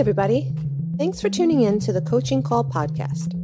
[0.00, 0.50] everybody.
[0.96, 3.34] Thanks for tuning in to the Coaching Call podcast.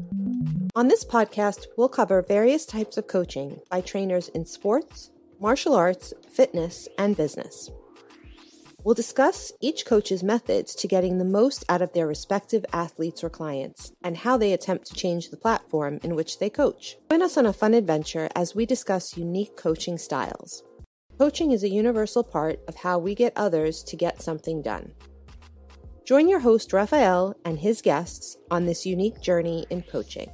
[0.74, 6.14] On this podcast, we'll cover various types of coaching by trainers in sports, martial arts,
[6.32, 7.70] fitness, and business.
[8.82, 13.28] We'll discuss each coach's methods to getting the most out of their respective athletes or
[13.28, 16.96] clients and how they attempt to change the platform in which they coach.
[17.10, 20.62] Join us on a fun adventure as we discuss unique coaching styles.
[21.18, 24.92] Coaching is a universal part of how we get others to get something done.
[26.06, 30.30] Join your host, Rafael, and his guests on this unique journey in coaching.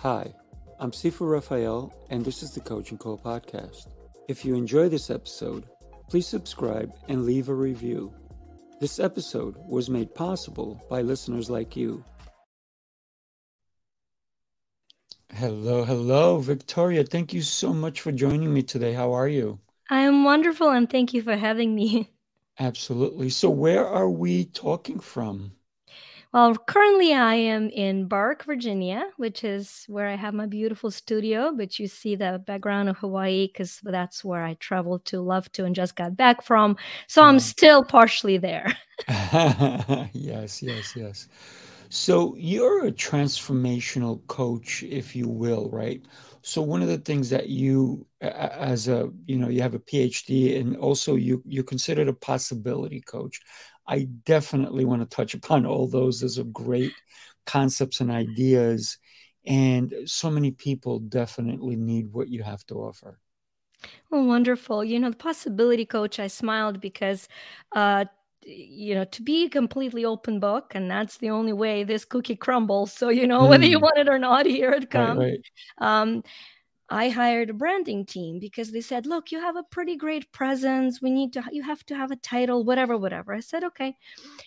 [0.00, 0.34] Hi,
[0.78, 3.86] I'm Sifu Rafael, and this is the Coaching Call Podcast.
[4.28, 5.64] If you enjoy this episode,
[6.10, 8.12] please subscribe and leave a review.
[8.78, 12.04] This episode was made possible by listeners like you.
[15.32, 17.04] Hello, hello, Victoria.
[17.04, 18.92] Thank you so much for joining me today.
[18.92, 19.60] How are you?
[19.88, 22.10] I am wonderful and thank you for having me.
[22.58, 23.30] Absolutely.
[23.30, 25.52] So, where are we talking from?
[26.32, 31.52] Well, currently I am in Burke, Virginia, which is where I have my beautiful studio.
[31.52, 35.64] But you see the background of Hawaii because that's where I traveled to, love to,
[35.64, 36.76] and just got back from.
[37.06, 38.76] So I'm still partially there.
[40.12, 41.28] yes, yes, yes.
[41.88, 46.02] So you're a transformational coach, if you will, right?
[46.46, 50.60] So one of the things that you, as a, you know, you have a PhD,
[50.60, 53.40] and also you you're considered a possibility coach.
[53.88, 56.20] I definitely want to touch upon all those.
[56.20, 56.92] Those are great
[57.46, 58.98] concepts and ideas.
[59.44, 63.18] And so many people definitely need what you have to offer.
[64.12, 64.84] Oh, wonderful.
[64.84, 67.28] You know, the possibility coach, I smiled because,
[67.74, 68.06] uh,
[68.46, 72.36] you know, to be a completely open book, and that's the only way this cookie
[72.36, 72.92] crumbles.
[72.92, 73.48] So, you know, mm.
[73.48, 73.82] whether you mm.
[73.82, 75.18] want it or not, here it comes.
[75.18, 75.40] Right,
[75.80, 76.00] right.
[76.00, 76.22] Um,
[76.88, 81.02] I hired a branding team because they said, "Look, you have a pretty great presence.
[81.02, 83.96] We need to you have to have a title, whatever, whatever." I said, "Okay."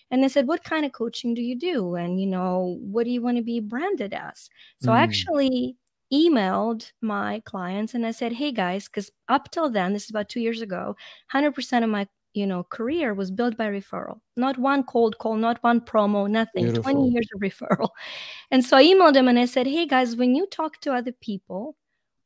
[0.09, 1.95] And they said, "What kind of coaching do you do?
[1.95, 4.49] And you know, what do you want to be branded as?"
[4.81, 4.93] So mm.
[4.93, 5.75] I actually
[6.13, 10.29] emailed my clients and I said, "Hey guys, cuz up till then, this is about
[10.29, 10.95] 2 years ago,
[11.33, 12.07] 100% of my
[12.39, 16.65] you know career was built by referral not one cold call not one promo nothing
[16.65, 16.91] Beautiful.
[16.91, 17.89] 20 years of referral
[18.51, 21.13] and so i emailed them and i said hey guys when you talk to other
[21.29, 21.75] people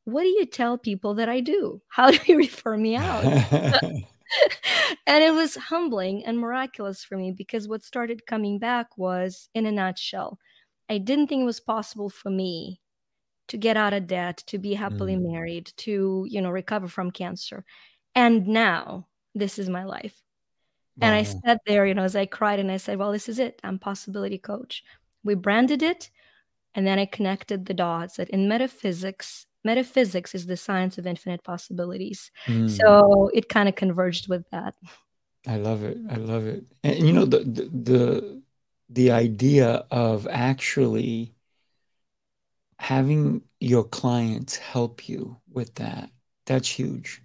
[0.05, 1.81] what do you tell people that I do?
[1.87, 3.23] How do you refer me out?
[5.07, 9.65] and it was humbling and miraculous for me because what started coming back was in
[9.65, 10.39] a nutshell.
[10.89, 12.81] I didn't think it was possible for me
[13.47, 15.31] to get out of debt, to be happily mm.
[15.31, 17.63] married, to, you know, recover from cancer.
[18.15, 20.21] And now this is my life.
[20.97, 21.07] Wow.
[21.07, 23.39] And I sat there, you know, as I cried and I said, well, this is
[23.39, 23.59] it.
[23.63, 24.83] I'm possibility coach.
[25.23, 26.09] We branded it.
[26.75, 31.43] And then I connected the dots that in metaphysics, metaphysics is the science of infinite
[31.43, 32.31] possibilities.
[32.45, 32.69] Mm.
[32.69, 34.75] So it kind of converged with that.
[35.47, 35.97] I love it.
[36.09, 36.63] I love it.
[36.83, 38.41] And, you know the, the the
[38.89, 41.33] the idea of actually
[42.79, 46.09] having your clients help you with that
[46.45, 47.22] that's huge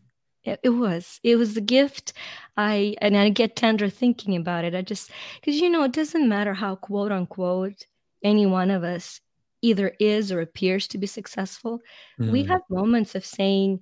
[0.63, 1.21] it, was.
[1.23, 2.13] It was a gift.
[2.57, 4.75] I and i get tender thinking about it.
[4.75, 7.87] I just because you know it doesn't matter how quote unquote
[8.23, 9.21] any one of us
[9.63, 11.81] either is or appears to be successful.
[12.21, 12.33] Mm.
[12.33, 13.81] we have moments of saying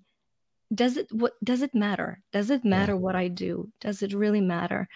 [0.74, 2.22] does it what does it matter?
[2.32, 2.98] Does it matter yeah.
[2.98, 3.70] what i do?
[3.80, 4.88] Does it really matter?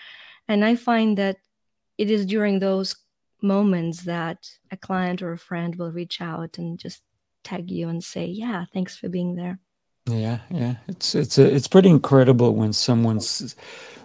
[0.49, 1.37] And i find that
[1.99, 2.97] it is during those
[3.43, 7.03] moments that a client or a friend will reach out and just
[7.43, 9.59] tag you and say yeah thanks for being there
[10.07, 13.21] yeah yeah it's it's a, it's pretty incredible when someone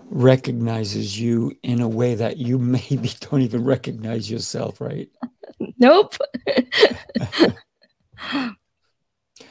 [0.09, 5.09] recognizes you in a way that you maybe don't even recognize yourself right
[5.79, 6.15] nope.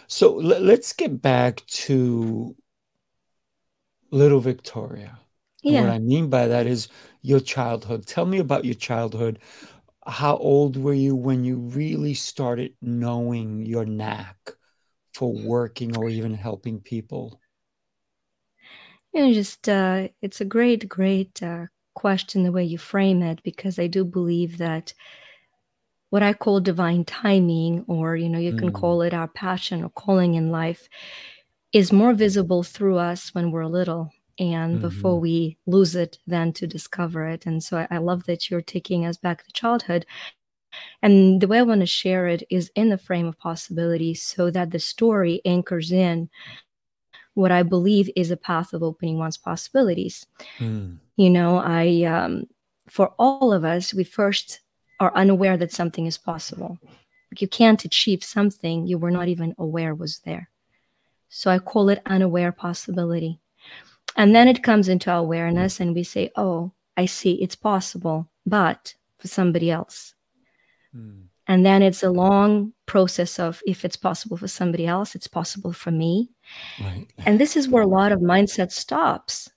[0.07, 2.55] so l- let's get back to
[4.11, 5.19] little Victoria.
[5.63, 5.81] Yeah.
[5.81, 6.89] what I mean by that is
[7.23, 8.07] your childhood.
[8.07, 9.39] Tell me about your childhood.
[10.07, 14.37] How old were you when you really started knowing your knack
[15.15, 17.41] for working or even helping people?
[19.13, 23.43] You know, just uh, it's a great, great uh, question the way you frame it
[23.45, 24.93] because I do believe that
[26.11, 28.75] what I call divine timing, or you know, you can mm.
[28.75, 30.89] call it our passion or calling in life,
[31.73, 34.83] is more visible through us when we're little and mm-hmm.
[34.83, 37.47] before we lose it than to discover it.
[37.47, 40.07] And so I, I love that you're taking us back to childhood.
[41.03, 44.51] And the way I want to share it is in the frame of possibility so
[44.51, 46.31] that the story anchors in
[47.35, 50.27] what I believe is a path of opening one's possibilities.
[50.59, 50.99] Mm.
[51.17, 52.45] You know, I, um,
[52.89, 54.61] for all of us, we first
[55.01, 56.79] are unaware that something is possible.
[57.37, 60.49] You can't achieve something you were not even aware was there.
[61.29, 63.41] So I call it unaware possibility.
[64.17, 68.95] And then it comes into awareness, and we say, oh, I see it's possible, but
[69.19, 70.14] for somebody else.
[70.97, 71.25] Mm.
[71.47, 75.73] And then it's a long process of if it's possible for somebody else, it's possible
[75.73, 76.31] for me.
[76.81, 77.07] Right.
[77.27, 79.51] And this is where a lot of mindset stops.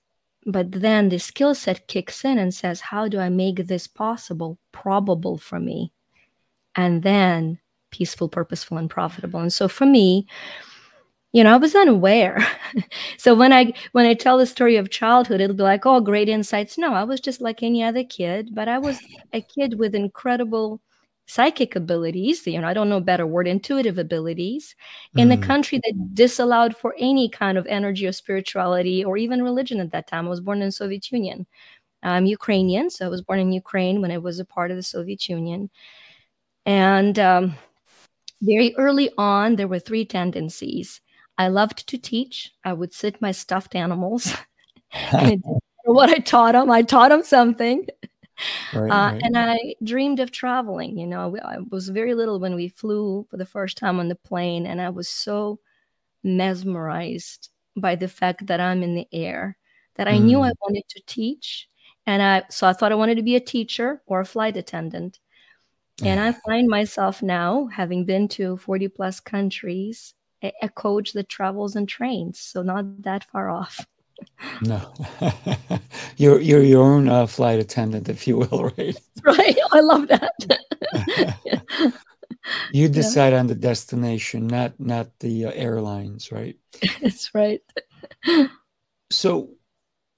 [0.46, 4.58] But then the skill set kicks in and says, How do I make this possible,
[4.72, 5.94] probable for me?
[6.76, 7.60] And then
[7.92, 9.40] peaceful, purposeful, and profitable.
[9.40, 10.28] And so for me,
[11.34, 12.46] you know, I was unaware.
[13.18, 16.30] so when I when I tell the story of childhood, it'll be like, oh, great
[16.30, 16.78] insights.
[16.78, 19.00] No, I was just like any other kid, but I was
[19.34, 20.82] a kid with incredible
[21.28, 24.76] psychic abilities, you know, I don't know a better word, intuitive abilities,
[25.16, 25.40] in mm.
[25.40, 29.92] the country that disallowed for any kind of energy or spirituality or even religion at
[29.92, 30.26] that time.
[30.26, 31.46] I was born in the Soviet Union.
[32.02, 34.84] I'm Ukrainian, so I was born in Ukraine when it was a part of the
[34.84, 35.70] Soviet Union.
[36.66, 37.56] And um,
[38.42, 41.02] very early on, there were three tendencies.
[41.38, 42.54] I loved to teach.
[42.64, 44.34] I would sit my stuffed animals.
[45.84, 47.86] what I taught them, I taught them something.
[48.74, 49.22] Right, uh, right.
[49.24, 50.98] And I dreamed of traveling.
[50.98, 54.16] You know, I was very little when we flew for the first time on the
[54.16, 55.60] plane, and I was so
[56.24, 59.58] mesmerized by the fact that I'm in the air
[59.96, 60.24] that I mm.
[60.24, 60.56] knew I mm.
[60.62, 61.70] wanted to teach.
[62.06, 65.20] And I so I thought I wanted to be a teacher or a flight attendant.
[66.04, 70.14] And I find myself now, having been to 40 plus countries,
[70.44, 72.40] a, a coach that travels and trains.
[72.40, 73.86] So not that far off.
[74.62, 74.94] No,
[76.18, 78.98] you're you're your own uh, flight attendant, if you will, right?
[79.24, 79.58] Right.
[79.72, 80.34] I love that.
[82.72, 83.40] You decide yeah.
[83.40, 86.58] on the destination, not not the uh, airlines, right?
[87.02, 87.62] That's right.
[89.12, 89.50] So,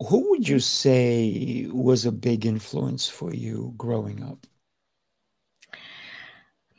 [0.07, 4.45] who would you say was a big influence for you growing up?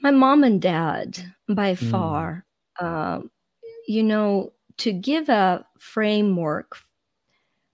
[0.02, 1.18] My mom and dad,
[1.48, 1.90] by mm.
[1.90, 2.46] far.
[2.78, 3.20] Uh,
[3.86, 6.76] you know, to give a framework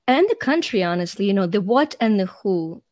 [0.06, 2.82] and the country, honestly, you know, the what and the who.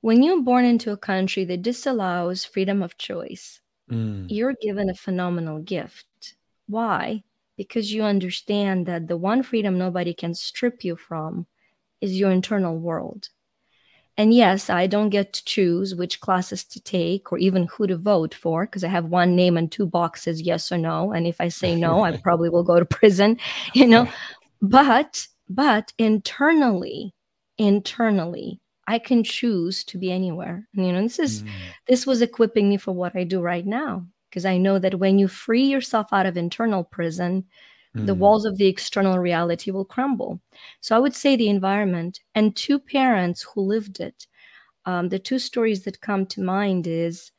[0.00, 3.60] When you're born into a country that disallows freedom of choice,
[3.90, 4.26] mm.
[4.28, 6.34] you're given a phenomenal gift.
[6.66, 7.22] Why?
[7.56, 11.46] Because you understand that the one freedom nobody can strip you from
[12.00, 13.28] is your internal world.
[14.16, 17.96] And yes, I don't get to choose which classes to take or even who to
[17.96, 21.12] vote for because I have one name and two boxes, yes or no.
[21.12, 23.38] And if I say no, I probably will go to prison,
[23.72, 24.08] you know.
[24.60, 27.12] But but internally
[27.58, 31.48] internally i can choose to be anywhere and, you know this is mm.
[31.88, 35.18] this was equipping me for what i do right now because i know that when
[35.18, 37.44] you free yourself out of internal prison
[37.96, 38.06] mm.
[38.06, 40.40] the walls of the external reality will crumble
[40.80, 44.26] so i would say the environment and two parents who lived it
[44.86, 47.32] um, the two stories that come to mind is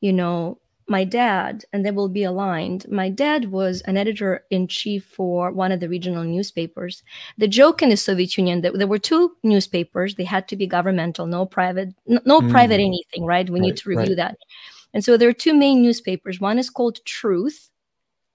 [0.00, 0.58] you know
[0.90, 2.86] my dad, and they will be aligned.
[2.90, 7.02] My dad was an editor in chief for one of the regional newspapers.
[7.38, 10.66] The joke in the Soviet Union that there were two newspapers; they had to be
[10.66, 12.50] governmental, no private, no, mm.
[12.50, 13.24] private anything.
[13.24, 13.48] Right?
[13.48, 14.16] We right, need to review right.
[14.16, 14.38] that.
[14.92, 16.40] And so there are two main newspapers.
[16.40, 17.70] One is called Truth,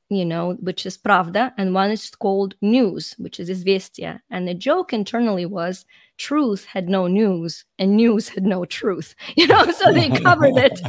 [0.10, 4.22] you know, which is Pravda, and one is called News, which is Izvestia.
[4.32, 5.86] And the joke internally was
[6.18, 10.82] truth had no news and news had no truth, you know, so they covered it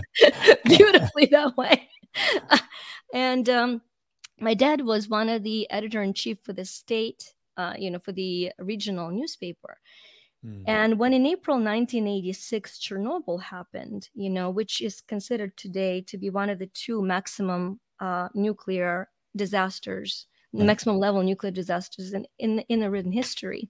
[0.65, 1.89] beautifully that way.
[3.15, 3.83] and um,
[4.41, 7.99] my dad was one of the editor in chief for the state, uh, you know,
[7.99, 9.79] for the regional newspaper.
[10.45, 10.63] Hmm.
[10.67, 16.31] And when in April 1986, Chernobyl happened, you know, which is considered today to be
[16.31, 20.67] one of the two maximum uh, nuclear disasters, right.
[20.67, 23.69] maximum level nuclear disasters in, in, in the written history.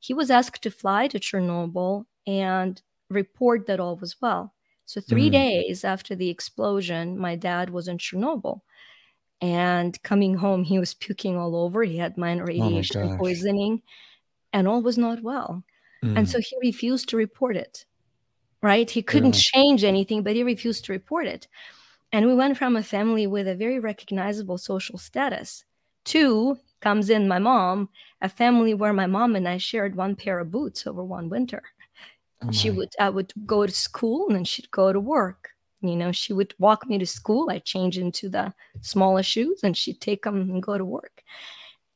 [0.00, 2.80] He was asked to fly to Chernobyl and
[3.10, 4.54] report that all was well.
[4.86, 5.32] So, three mm.
[5.32, 8.62] days after the explosion, my dad was in Chernobyl.
[9.40, 11.82] And coming home, he was puking all over.
[11.84, 13.82] He had minor oh radiation oh poisoning,
[14.52, 15.62] and all was not well.
[16.04, 16.18] Mm.
[16.18, 17.84] And so he refused to report it,
[18.62, 18.90] right?
[18.90, 19.60] He couldn't yeah.
[19.60, 21.46] change anything, but he refused to report it.
[22.12, 25.64] And we went from a family with a very recognizable social status
[26.06, 27.88] to comes in my mom,
[28.20, 31.62] a family where my mom and I shared one pair of boots over one winter.
[32.42, 35.50] Oh she would I would go to school and then she'd go to work.
[35.82, 37.50] You know, she would walk me to school.
[37.50, 41.22] I'd change into the smaller shoes and she'd take them and go to work.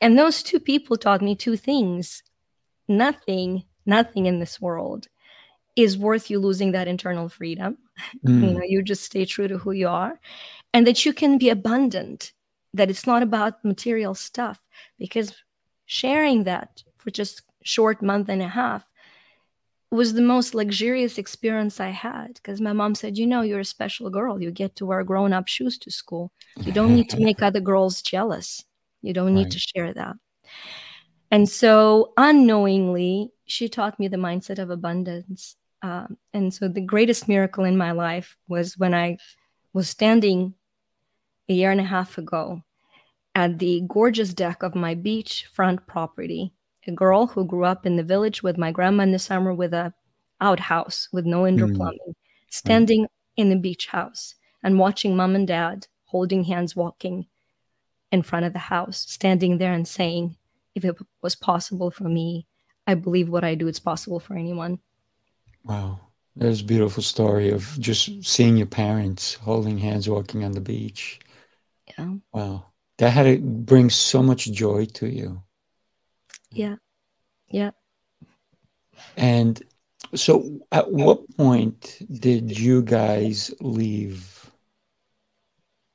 [0.00, 2.22] And those two people taught me two things.
[2.88, 5.08] Nothing, nothing in this world
[5.76, 7.78] is worth you losing that internal freedom.
[8.26, 8.42] Mm.
[8.44, 10.20] You know, you just stay true to who you are
[10.72, 12.32] and that you can be abundant,
[12.74, 14.60] that it's not about material stuff
[14.98, 15.32] because
[15.86, 18.84] sharing that for just short month and a half
[19.90, 23.64] was the most luxurious experience I had because my mom said, You know, you're a
[23.64, 24.42] special girl.
[24.42, 26.32] You get to wear grown up shoes to school.
[26.60, 28.64] You don't need to make other girls jealous.
[29.02, 29.52] You don't need right.
[29.52, 30.16] to share that.
[31.30, 35.56] And so, unknowingly, she taught me the mindset of abundance.
[35.82, 39.18] Um, and so the greatest miracle in my life was when I
[39.72, 40.54] was standing
[41.48, 42.62] a year and a half ago
[43.34, 46.52] at the gorgeous deck of my beachfront property.
[46.86, 49.72] A girl who grew up in the village with my grandma in the summer with
[49.72, 49.94] a
[50.40, 51.76] outhouse with no indoor mm.
[51.76, 52.14] plumbing,
[52.50, 53.08] standing mm.
[53.36, 57.26] in the beach house and watching mom and dad holding hands walking
[58.12, 60.36] in front of the house, standing there and saying,
[60.74, 62.46] if it was possible for me,
[62.86, 64.78] I believe what I do is possible for anyone.
[65.64, 66.00] Wow.
[66.36, 71.20] There's a beautiful story of just seeing your parents holding hands walking on the beach.
[71.98, 72.14] Yeah.
[72.32, 72.66] Wow.
[72.98, 75.42] That had to bring so much joy to you.
[76.50, 76.76] Yeah.
[77.50, 77.70] Yeah.
[79.16, 79.62] And
[80.14, 84.50] so at what point did you guys leave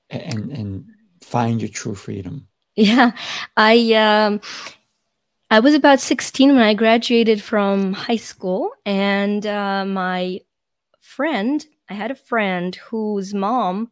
[0.09, 0.85] and and
[1.21, 2.47] find your true freedom?
[2.75, 3.11] Yeah.
[3.55, 4.41] I um
[5.51, 10.41] I was about 16 when I graduated from high school, and uh, my
[11.01, 13.89] friend, I had a friend whose mom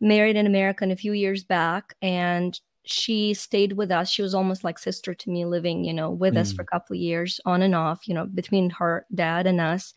[0.00, 4.10] married an American a few years back, and she stayed with us.
[4.10, 6.38] She was almost like sister to me, living, you know, with mm.
[6.38, 9.60] us for a couple of years, on and off, you know, between her dad and
[9.60, 9.94] us.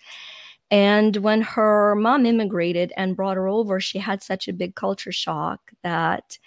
[0.70, 5.12] And when her mom immigrated and brought her over, she had such a big culture
[5.12, 6.38] shock that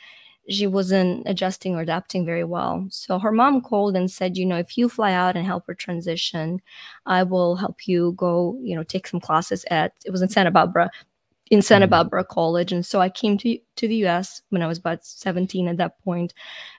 [0.49, 2.87] she wasn't adjusting or adapting very well.
[2.91, 5.75] So her mom called and said, you know, if you fly out and help her
[5.75, 6.61] transition,
[7.07, 10.51] I will help you go, you know, take some classes at it was in Santa
[10.51, 10.91] Barbara,
[11.51, 11.91] in Santa mm-hmm.
[11.91, 12.73] Barbara College.
[12.73, 16.03] And so I came to to the US when I was about 17 at that
[16.05, 16.35] point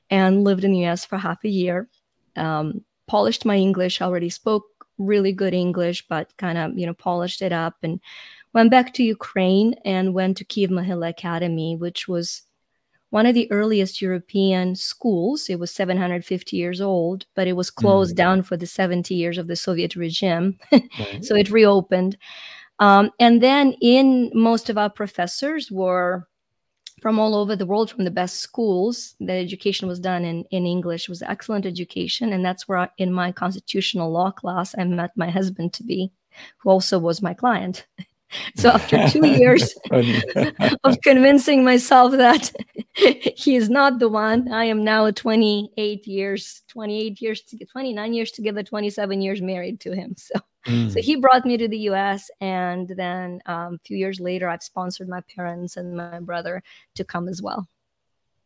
[0.10, 1.89] and lived in the US for half a year.
[2.36, 4.65] Um, polished my English, already spoke
[4.98, 8.00] really good English, but kind of, you know, polished it up and
[8.53, 12.43] went back to Ukraine and went to Kiev Mohyla Academy, which was
[13.15, 15.50] one of the earliest European schools.
[15.50, 18.17] It was 750 years old, but it was closed mm.
[18.17, 20.60] down for the 70 years of the Soviet regime.
[20.74, 20.89] right.
[21.24, 22.17] So it reopened.
[22.79, 26.27] Um, and then in most of our professors were
[27.01, 29.15] from all over the world, from the best schools.
[29.22, 31.03] The education was done in, in English.
[31.03, 32.34] It was excellent education.
[32.34, 36.12] And that's where I, in my constitutional law class, I met my husband to be,
[36.57, 37.88] who also was my client.
[38.55, 39.75] So after two years
[40.84, 42.51] of convincing myself that
[42.94, 48.63] he is not the one, I am now 28 years, 28 years, 29 years together,
[48.63, 50.15] 27 years married to him.
[50.17, 50.34] So,
[50.65, 50.91] mm.
[50.91, 52.29] so he brought me to the U.S.
[52.41, 56.63] And then um, a few years later, I've sponsored my parents and my brother
[56.96, 57.67] to come as well.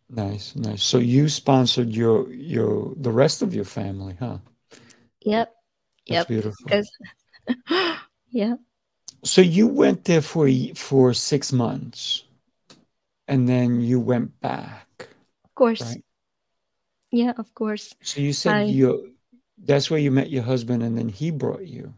[0.09, 0.83] Nice, nice.
[0.83, 4.39] So you sponsored your your the rest of your family, huh?
[5.21, 5.53] Yep.
[6.07, 6.27] That's yep.
[6.27, 6.83] beautiful.
[8.31, 8.55] Yeah.
[9.23, 12.23] So you went there for for six months,
[13.27, 15.07] and then you went back.
[15.43, 15.81] Of course.
[15.81, 16.03] Right?
[17.11, 17.95] Yeah, of course.
[18.01, 18.63] So you said I...
[18.63, 19.13] you
[19.57, 21.93] that's where you met your husband, and then he brought you.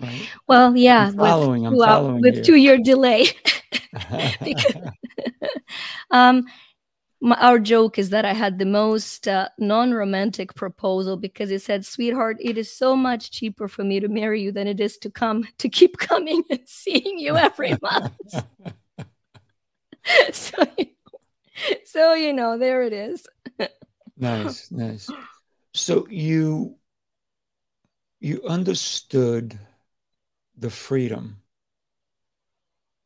[0.00, 0.28] Right?
[0.46, 1.08] Well, yeah.
[1.08, 1.62] I'm following.
[1.62, 2.20] With, I'm following.
[2.20, 3.28] With two year delay.
[4.44, 4.76] because,
[6.10, 6.44] um,
[7.20, 11.84] my, our joke is that I had the most uh, non-romantic proposal because it said,
[11.84, 15.10] "Sweetheart, it is so much cheaper for me to marry you than it is to
[15.10, 18.12] come to keep coming and seeing you every month."
[20.32, 20.66] so,
[21.84, 23.26] so you know, there it is.
[24.16, 25.10] nice, nice.
[25.74, 26.76] So you
[28.20, 29.58] you understood
[30.58, 31.36] the freedom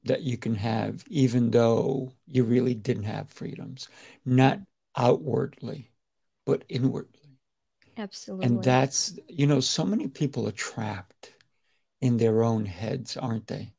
[0.05, 3.89] that you can have, even though you really didn't have freedoms,
[4.25, 4.61] not
[4.97, 5.91] outwardly,
[6.47, 7.39] but inwardly.
[7.97, 8.47] Absolutely.
[8.47, 11.35] And that's, you know, so many people are trapped
[12.01, 13.73] in their own heads, aren't they?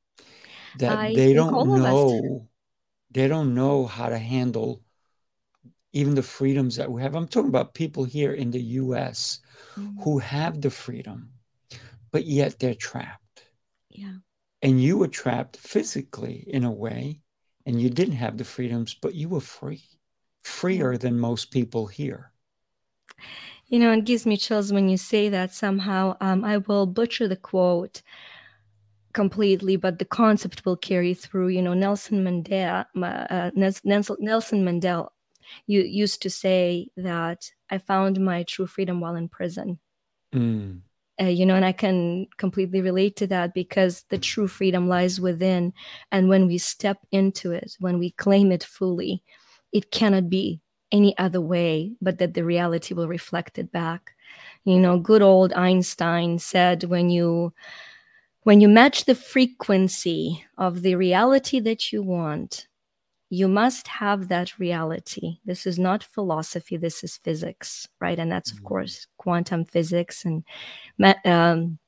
[0.78, 2.48] That I they don't know,
[3.10, 4.84] they don't know how to handle
[5.92, 7.16] even the freedoms that we have.
[7.16, 9.40] I'm talking about people here in the US
[9.76, 10.02] mm-hmm.
[10.02, 11.32] who have the freedom,
[12.12, 13.46] but yet they're trapped.
[13.90, 14.14] Yeah
[14.62, 17.20] and you were trapped physically in a way
[17.66, 19.84] and you didn't have the freedoms but you were free
[20.44, 22.32] freer than most people here.
[23.68, 27.28] You know it gives me chills when you say that somehow um, i will butcher
[27.28, 28.02] the quote
[29.14, 31.50] completely but the concept will carry through.
[31.50, 35.10] You know nelson mandela uh, nelson mandela
[35.68, 39.80] you used to say that i found my true freedom while in prison.
[40.34, 40.82] Mm
[41.22, 45.22] uh, you know and i can completely relate to that because the true freedom lies
[45.22, 45.74] within.
[46.12, 49.24] And when we step into it when we claim it fully
[49.74, 50.62] it cannot be
[50.92, 54.12] any other way but that the reality will reflect it back.
[54.66, 57.54] You know good old einstein said when you
[58.44, 62.68] when you match the frequency of the reality that you want
[63.32, 65.38] you must have that reality.
[65.46, 68.20] This is not philosophy, this is physics, right?
[68.20, 68.68] And that's, of mm-hmm.
[68.68, 70.44] course, quantum physics and
[71.24, 71.80] um,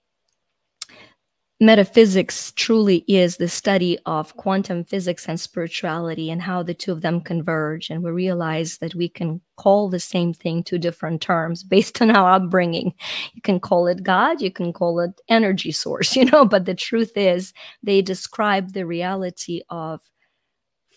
[1.59, 7.01] metaphysics truly is the study of quantum physics and spirituality and how the two of
[7.01, 7.89] them converge.
[7.89, 12.09] And we realize that we can call the same thing two different terms based on
[12.09, 12.93] our upbringing.
[13.33, 16.73] You can call it God, you can call it energy source, you know, but the
[16.73, 17.51] truth is
[17.83, 19.99] they describe the reality of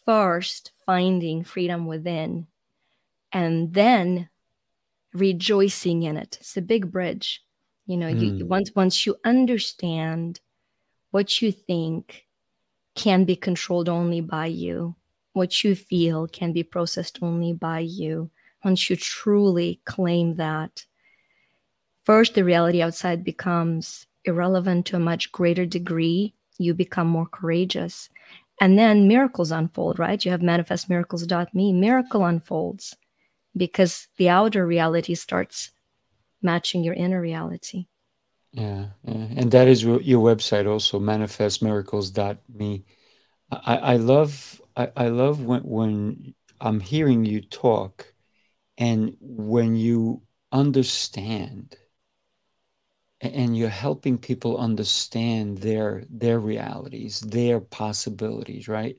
[0.07, 2.47] first finding freedom within
[3.33, 4.29] and then
[5.13, 6.39] rejoicing in it.
[6.41, 7.43] It's a big bridge.
[7.87, 8.21] You know, mm.
[8.21, 8.49] you hmm.
[8.49, 10.41] once once you understand
[11.11, 12.27] what you think
[12.95, 14.97] can be controlled only by you.
[15.35, 18.31] What you feel can be processed only by you.
[18.65, 20.87] Once you truly claim that,
[22.05, 26.35] first, the reality outside becomes irrelevant to a much greater degree.
[26.59, 28.09] You become more courageous.
[28.61, 30.25] And then miracles unfold, right?
[30.25, 31.73] You have manifestmiracles.me.
[31.73, 32.97] Miracle unfolds
[33.57, 35.71] because the outer reality starts
[36.43, 37.87] matching your inner reality.
[38.53, 42.85] Yeah, and that is your website also, manifestmiracles.me.
[43.51, 48.13] I, I love I, I love when when I'm hearing you talk
[48.79, 50.23] and when you
[50.53, 51.77] understand
[53.35, 58.97] and you're helping people understand their their realities, their possibilities, right?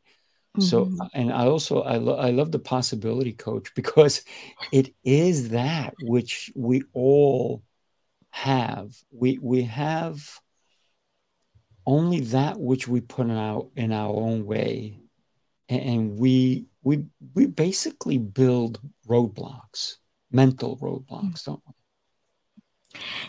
[0.60, 1.02] So, mm-hmm.
[1.14, 4.24] and I also I, lo- I love the possibility coach because
[4.72, 7.64] it is that which we all
[8.32, 8.96] have.
[9.12, 10.40] We we have
[11.86, 15.00] only that which we put out in our own way,
[15.70, 17.06] and we we
[17.36, 19.98] we basically build roadblocks,
[20.32, 21.74] mental roadblocks, don't we?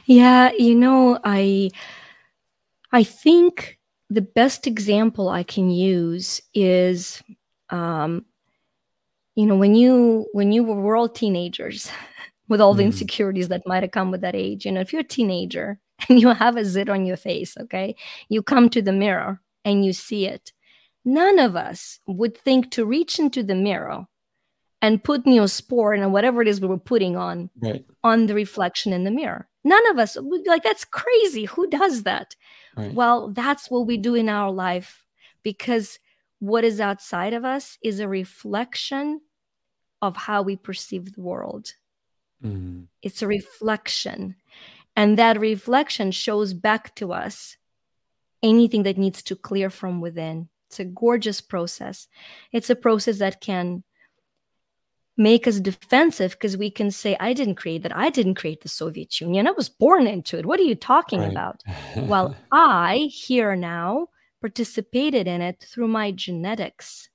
[0.07, 1.71] Yeah, you know, I
[2.93, 3.79] I think
[4.11, 7.23] the best example I can use is,
[7.71, 8.25] um,
[9.35, 11.91] you know, when you when you were, we're all teenagers,
[12.49, 12.87] with all the mm.
[12.87, 14.65] insecurities that might have come with that age.
[14.65, 17.95] You know, if you're a teenager and you have a zit on your face, okay,
[18.29, 20.53] you come to the mirror and you see it.
[21.05, 24.07] None of us would think to reach into the mirror
[24.83, 27.85] and put neosporin and whatever it is we were putting on right.
[28.05, 29.48] on the reflection in the mirror.
[29.65, 30.17] None of us
[30.47, 31.45] like that's crazy.
[31.45, 32.37] Who does that?
[32.77, 32.95] Right.
[32.95, 35.05] Well, that's what we do in our life
[35.43, 35.99] because
[36.39, 39.21] what is outside of us is a reflection
[40.01, 41.73] of how we perceive the world.
[42.45, 42.83] Mm-hmm.
[43.03, 44.37] It's a reflection.
[44.95, 47.57] And that reflection shows back to us
[48.43, 50.49] anything that needs to clear from within.
[50.69, 52.07] It's a gorgeous process.
[52.53, 53.83] It's a process that can
[55.19, 57.97] make us defensive because we can say, I didn't create that.
[57.97, 59.47] I didn't create the Soviet Union.
[59.47, 60.47] I was born into it.
[60.47, 61.31] What are you talking right.
[61.31, 61.63] about?
[61.97, 64.09] well, I, here now,
[64.41, 67.09] participated in it through my genetics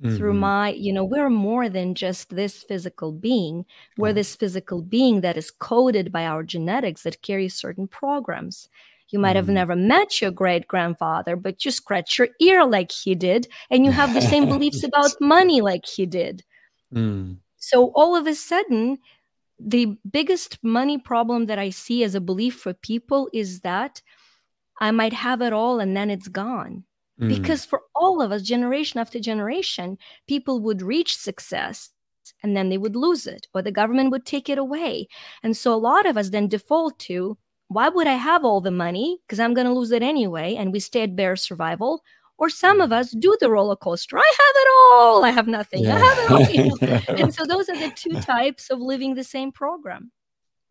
[0.00, 0.16] mm-hmm.
[0.16, 3.64] through my you know we're more than just this physical being
[3.96, 8.68] we're this physical being that is coded by our genetics that carries certain programs
[9.10, 9.54] you might have mm.
[9.54, 13.90] never met your great grandfather, but you scratch your ear like he did, and you
[13.90, 16.44] have the same beliefs about money like he did.
[16.94, 17.38] Mm.
[17.68, 18.98] So, all of a sudden,
[19.58, 24.02] the biggest money problem that I see as a belief for people is that
[24.80, 26.84] I might have it all and then it's gone.
[27.20, 27.28] Mm.
[27.28, 31.90] Because for all of us, generation after generation, people would reach success
[32.42, 35.08] and then they would lose it or the government would take it away.
[35.42, 37.36] And so a lot of us then default to
[37.68, 39.18] why would I have all the money?
[39.26, 40.54] Because I'm going to lose it anyway.
[40.54, 42.02] And we stay at bare survival.
[42.38, 42.94] Or some of mm.
[42.94, 44.16] us do the roller coaster.
[44.16, 45.24] I have it all.
[45.24, 45.84] I have nothing.
[45.84, 45.96] Yeah.
[45.96, 46.18] I have
[46.50, 47.16] it all.
[47.16, 50.12] And so those are the two types of living the same program.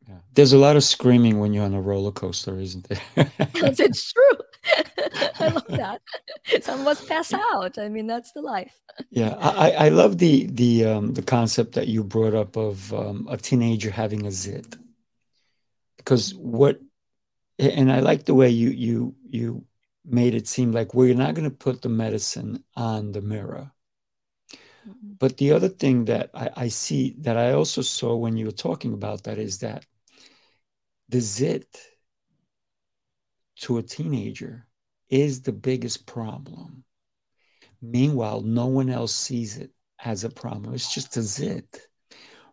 [0.07, 0.19] Yeah.
[0.33, 3.01] There's a lot of screaming when you're on a roller coaster, isn't there?
[3.53, 4.37] it's true.
[5.39, 6.01] I love that.
[6.61, 7.77] Some of us pass out.
[7.77, 8.73] I mean, that's the life.
[9.09, 13.27] Yeah, I, I love the the um, the concept that you brought up of um,
[13.29, 14.75] a teenager having a zit,
[15.97, 16.79] because what,
[17.59, 19.65] and I like the way you you you
[20.07, 23.71] made it seem like we're not going to put the medicine on the mirror.
[24.87, 25.13] Mm-hmm.
[25.19, 28.51] But the other thing that I, I see that I also saw when you were
[28.51, 29.85] talking about that is that
[31.09, 31.77] the zit
[33.61, 34.67] to a teenager
[35.09, 36.83] is the biggest problem.
[37.81, 39.71] Meanwhile, no one else sees it
[40.03, 40.73] as a problem.
[40.73, 41.87] It's just a zit,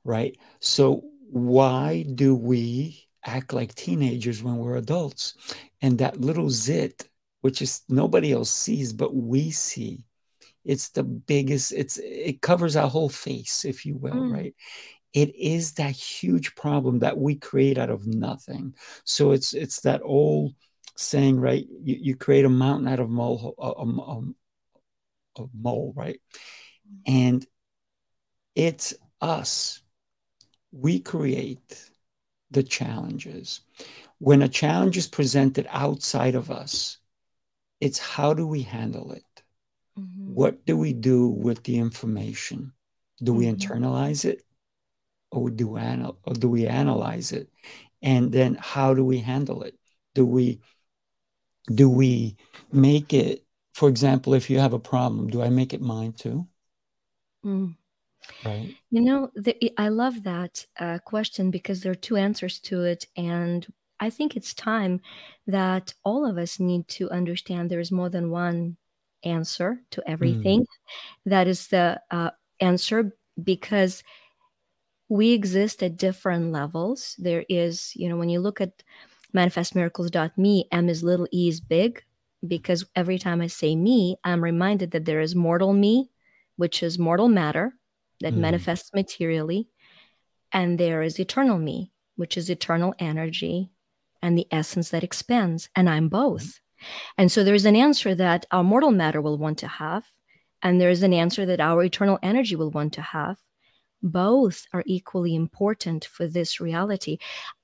[0.04, 0.36] right?
[0.60, 5.34] So, why do we act like teenagers when we're adults?
[5.80, 7.08] And that little zit,
[7.44, 10.02] which is nobody else sees, but we see,
[10.64, 14.32] it's the biggest, it's it covers our whole face, if you will, mm.
[14.32, 14.54] right?
[15.12, 18.74] It is that huge problem that we create out of nothing.
[19.04, 20.54] So it's it's that old
[20.96, 21.66] saying, right?
[21.82, 26.18] You, you create a mountain out of mole, a, a, a mole, right?
[27.06, 27.46] And
[28.54, 29.82] it's us.
[30.72, 31.90] We create
[32.50, 33.60] the challenges.
[34.16, 37.00] When a challenge is presented outside of us,
[37.80, 39.24] it's how do we handle it?
[39.96, 40.34] Mhm.
[40.34, 42.72] What do we do with the information?
[43.22, 43.54] Do we Mhm.
[43.56, 44.44] internalize it
[45.30, 47.50] or do we, anal- or do we analyze it?
[48.02, 49.78] And then how do we handle it?
[50.14, 50.60] Do we
[51.74, 52.36] do we
[52.72, 56.46] make it for example if you have a problem do i make it mine too
[57.44, 57.76] Mm.
[58.44, 62.82] right You know, the, I love that uh, question because there are two answers to
[62.84, 63.06] it.
[63.16, 63.66] And
[64.00, 65.00] I think it's time
[65.46, 68.76] that all of us need to understand there is more than one
[69.24, 70.66] answer to everything.
[71.26, 72.30] That is the uh,
[72.60, 74.02] answer because
[75.08, 77.14] we exist at different levels.
[77.18, 78.82] There is, you know, when you look at
[79.34, 82.02] manifestmiracles.me, M is little, E is big,
[82.46, 86.10] because every time I say me, I'm reminded that there is mortal me,
[86.56, 87.74] which is mortal matter
[88.20, 88.38] that Mm.
[88.38, 89.68] manifests materially,
[90.52, 93.70] and there is eternal me, which is eternal energy
[94.24, 95.70] and the essence that expands.
[95.76, 96.60] And I'm both.
[97.18, 100.04] And so there's an answer that our mortal matter will want to have,
[100.62, 103.38] and there's an answer that our eternal energy will want to have.
[104.02, 107.18] Both are equally important for this reality.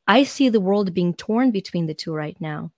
[0.08, 2.72] I see the world being torn between the two right now,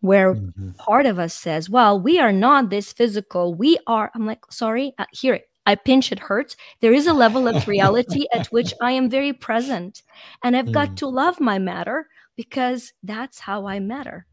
[0.00, 0.76] where Mhm.
[0.78, 3.54] part of us says, Well, we are not this physical.
[3.54, 4.10] We are.
[4.14, 6.56] I'm like, Sorry, uh, here, I pinch, it hurts.
[6.80, 10.02] There is a level of reality at which I am very present.
[10.42, 10.96] And I've got Mm.
[10.96, 14.26] to love my matter because that's how I matter.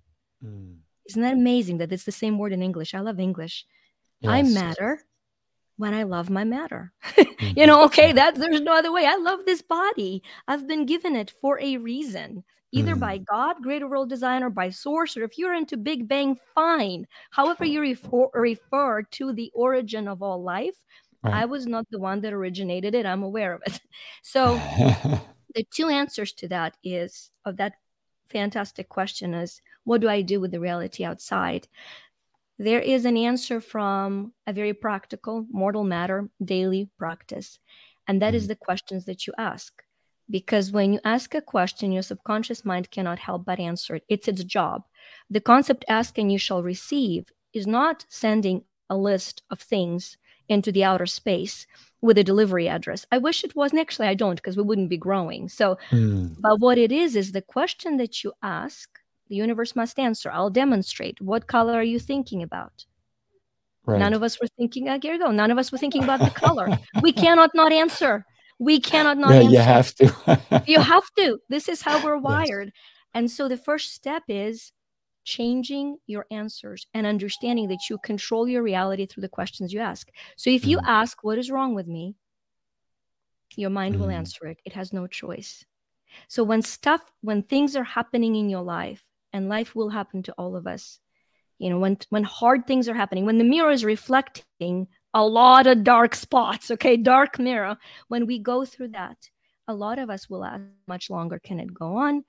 [0.44, 0.78] Mm.
[1.06, 2.94] Isn't that amazing that it's the same word in English?
[2.94, 3.66] I love English.
[4.26, 5.02] I matter
[5.78, 6.92] when I love my matter.
[7.16, 7.58] Mhm.
[7.58, 9.06] you know, okay, that there's no other way.
[9.06, 10.22] I love this body.
[10.48, 13.00] I've been given it for a reason, either Mm.
[13.00, 17.08] by God, greater world design, or by source, or if you're into Big Bang, fine.
[17.32, 20.76] However, you refer, refer to the origin of all life.
[21.24, 23.06] I was not the one that originated it.
[23.06, 23.80] I'm aware of it.
[24.22, 24.56] So
[25.56, 27.74] the two answers to that is of that
[28.30, 31.68] fantastic question is what do I do with the reality outside?
[32.58, 37.60] There is an answer from a very practical, mortal matter, daily practice.
[38.08, 38.50] And that is mm-hmm.
[38.50, 39.82] the questions that you ask.
[40.30, 44.04] Because when you ask a question, your subconscious mind cannot help but answer it.
[44.10, 44.84] It's its job.
[45.30, 50.72] The concept ask and you shall receive is not sending a list of things into
[50.72, 51.66] the outer space
[52.02, 53.06] with a delivery address.
[53.12, 53.82] I wish it wasn't.
[53.82, 55.50] Actually, I don't because we wouldn't be growing.
[55.50, 56.36] So, Mm.
[56.40, 58.90] but what it is, is the question that you ask,
[59.28, 60.32] the universe must answer.
[60.32, 61.20] I'll demonstrate.
[61.22, 62.86] What color are you thinking about?
[63.86, 64.00] Right.
[64.00, 65.32] None of us were thinking, uh, here you go.
[65.32, 66.70] None of us were thinking about the color.
[67.02, 68.26] we cannot not answer.
[68.60, 69.52] We cannot not yeah, answer.
[69.52, 70.64] you have to.
[70.68, 71.40] You have to.
[71.50, 72.24] This is how we're Yes.
[72.24, 72.72] wired.
[73.14, 74.72] And so the first step is
[75.38, 80.06] changing your answers and understanding that you control your reality through the questions you ask.
[80.36, 80.88] So if you Mm.
[81.02, 82.16] ask, What is wrong with me?
[83.56, 84.20] your mind will Mm.
[84.22, 84.60] answer it.
[84.66, 85.66] It has no choice.
[86.28, 90.34] So when stuff, when things are happening in your life, and life will happen to
[90.38, 91.00] all of us,
[91.60, 95.68] you know, when when hard things are happening, when the mirror is reflecting a lot
[95.68, 99.18] of dark spots, okay, dark mirror, when we go through that,
[99.68, 102.24] a lot of us will ask, much longer can it go on?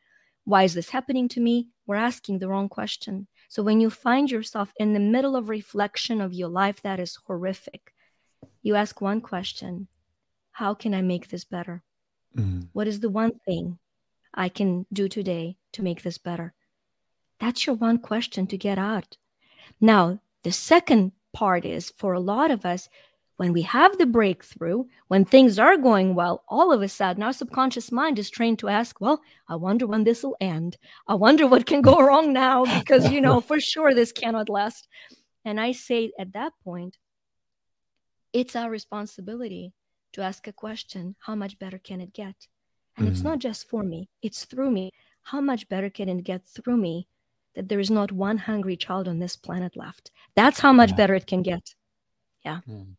[0.44, 1.68] Why is this happening to me?
[1.86, 3.26] We're asking the wrong question.
[3.48, 7.18] So when you find yourself in the middle of reflection of your life that is
[7.26, 7.92] horrific,
[8.62, 9.88] you ask one question
[10.52, 11.82] How can I make this better?
[12.36, 12.68] Mm.
[12.72, 13.78] What is the one thing
[14.32, 16.54] I can do today to make this better?
[17.40, 19.16] That's your one question to get out.
[19.80, 22.88] Now, the second part is for a lot of us,
[23.40, 27.32] when we have the breakthrough, when things are going well, all of a sudden our
[27.32, 30.76] subconscious mind is trained to ask, Well, I wonder when this will end.
[31.08, 34.86] I wonder what can go wrong now because, you know, for sure this cannot last.
[35.42, 36.98] And I say at that point,
[38.34, 39.72] it's our responsibility
[40.12, 42.46] to ask a question how much better can it get?
[42.98, 43.30] And it's Mhm.
[43.30, 44.90] not just for me, it's through me.
[45.22, 47.08] How much better can it get through me
[47.54, 50.10] that there is not one hungry child on this planet left?
[50.34, 50.96] That's how much Yeah.
[50.96, 51.74] better it can get.
[52.44, 52.96] Mm.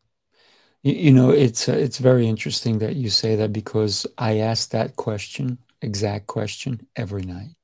[0.84, 4.96] You, know, it's uh, it's very interesting that you say that because I ask that
[4.96, 7.56] question, exact question, every night.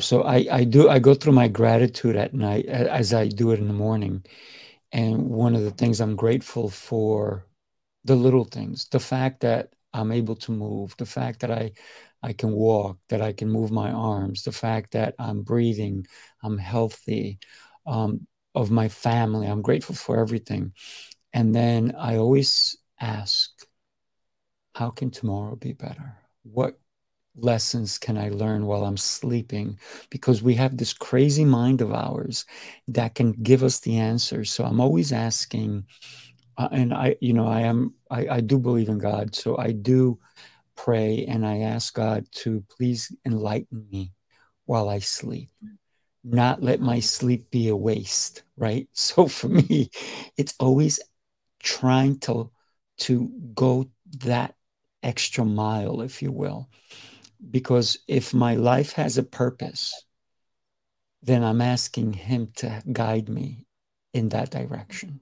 [0.00, 3.58] So I I do I go through my gratitude at night as I do it
[3.58, 4.24] in the morning,
[4.92, 7.46] and one of the things I'm grateful for,
[8.04, 11.72] the little things, the fact that I'm able to move, the fact that I
[12.22, 16.06] I can walk, that I can move my arms, the fact that I'm breathing,
[16.42, 17.38] I'm healthy,
[17.86, 19.46] um, of my family.
[19.48, 20.72] I'm grateful for everything.
[21.32, 23.50] And then I always ask,
[24.74, 26.16] how can tomorrow be better?
[26.42, 26.78] What
[27.36, 29.78] lessons can I learn while I'm sleeping?
[30.10, 32.46] Because we have this crazy mind of ours
[32.88, 34.50] that can give us the answers.
[34.52, 35.86] So I'm always asking,
[36.56, 39.34] uh, and I, you know, I am, I, I do believe in God.
[39.34, 40.18] So I do
[40.76, 44.12] pray and I ask God to please enlighten me
[44.66, 45.50] while I sleep.
[46.24, 48.88] not let my sleep be a waste, right?
[48.94, 49.90] So for me,
[50.36, 51.00] it's always
[51.60, 52.50] trying to
[52.98, 54.54] to go that
[55.02, 56.68] extra mile, if you will.
[57.50, 59.94] Because if my life has a purpose,
[61.22, 63.66] then I'm asking him to guide me
[64.12, 65.20] in that direction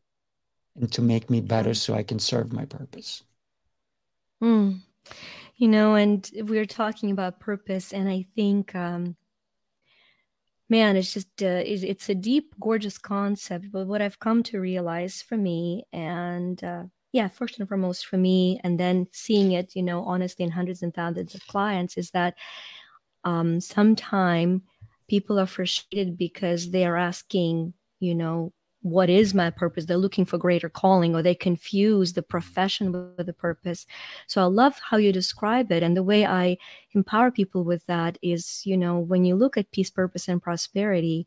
[0.74, 3.22] and to make me better so I can serve my purpose.
[4.42, 4.80] Mm.
[5.56, 9.16] You know, and we are talking about purpose, and I think, um,
[10.68, 13.66] man, it's just uh, it's, a deep, gorgeous concept.
[13.72, 18.16] But what I've come to realize for me, and uh, yeah, first and foremost for
[18.16, 22.10] me, and then seeing it, you know, honestly, in hundreds and thousands of clients, is
[22.10, 22.34] that
[23.24, 24.62] um, sometime
[25.08, 28.52] people are frustrated because they are asking, you know,
[28.86, 29.84] what is my purpose?
[29.84, 33.84] They're looking for greater calling or they confuse the profession with the purpose.
[34.28, 35.82] So i love how you describe it.
[35.82, 36.56] And the way i
[36.92, 41.26] empower people with that is you know when you look at peace purpose and prosperity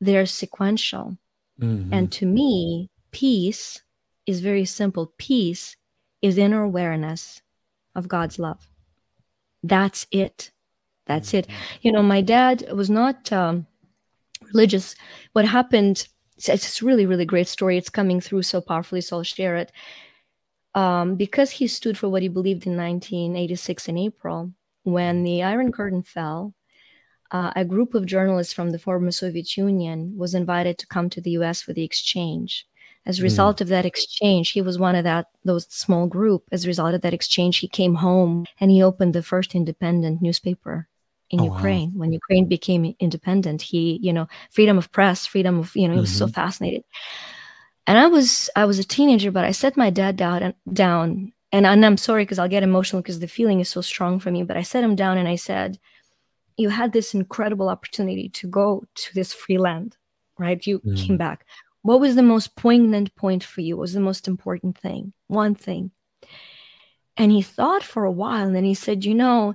[0.00, 1.16] they're sequential.
[1.60, 1.92] Mm-hmm.
[1.92, 3.82] and to me peace
[4.26, 5.12] is very simple.
[5.18, 5.76] Peace
[6.22, 7.40] is inner awareness
[7.94, 8.68] of god's love.
[9.62, 10.50] That's it.
[11.06, 11.50] That's mm-hmm.
[11.50, 13.66] it you know my dad was not um,
[14.52, 14.96] religious.
[15.34, 16.08] What happened
[16.48, 19.72] it's a really really great story it's coming through so powerfully so i'll share it
[20.72, 24.52] um, because he stood for what he believed in 1986 in april
[24.84, 26.54] when the iron curtain fell
[27.32, 31.20] uh, a group of journalists from the former soviet union was invited to come to
[31.20, 32.66] the us for the exchange
[33.06, 33.24] as a hmm.
[33.24, 33.60] result mm.
[33.62, 37.00] of that exchange he was one of that those small group as a result of
[37.00, 40.88] that exchange he came home and he opened the first independent newspaper
[41.30, 41.92] in oh, Ukraine.
[41.92, 42.00] Wow.
[42.00, 45.98] When Ukraine became independent, he, you know, freedom of press, freedom of, you know, he
[45.98, 46.02] mm-hmm.
[46.02, 46.34] was so mm-hmm.
[46.34, 46.84] fascinated.
[47.86, 51.32] And I was, I was a teenager, but I set my dad down, and down,
[51.52, 54.30] and, and I'm sorry because I'll get emotional because the feeling is so strong for
[54.30, 54.42] me.
[54.42, 55.78] But I set him down and I said,
[56.56, 59.96] "You had this incredible opportunity to go to this free land,
[60.38, 60.64] right?
[60.64, 60.94] You mm-hmm.
[60.94, 61.46] came back.
[61.82, 63.76] What was the most poignant point for you?
[63.76, 65.12] What was the most important thing?
[65.26, 65.90] One thing."
[67.16, 69.54] And he thought for a while, and then he said, "You know."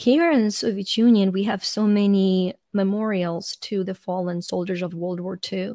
[0.00, 4.94] Here in the Soviet Union, we have so many memorials to the fallen soldiers of
[4.94, 5.74] World War II.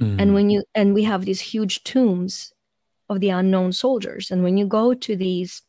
[0.00, 0.20] Mm.
[0.20, 2.52] And when you and we have these huge tombs
[3.08, 4.30] of the unknown soldiers.
[4.30, 5.62] And when you go to these,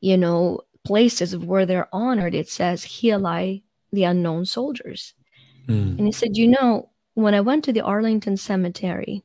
[0.00, 5.14] you know, places where they're honored, it says, Here lie the unknown soldiers.
[5.68, 5.98] Mm.
[5.98, 9.24] And he said, You know, when I went to the Arlington Cemetery,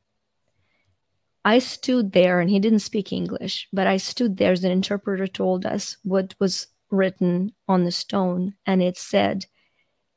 [1.44, 5.26] I stood there and he didn't speak English, but I stood there as an interpreter
[5.26, 9.46] told us what was written on the stone, and it said,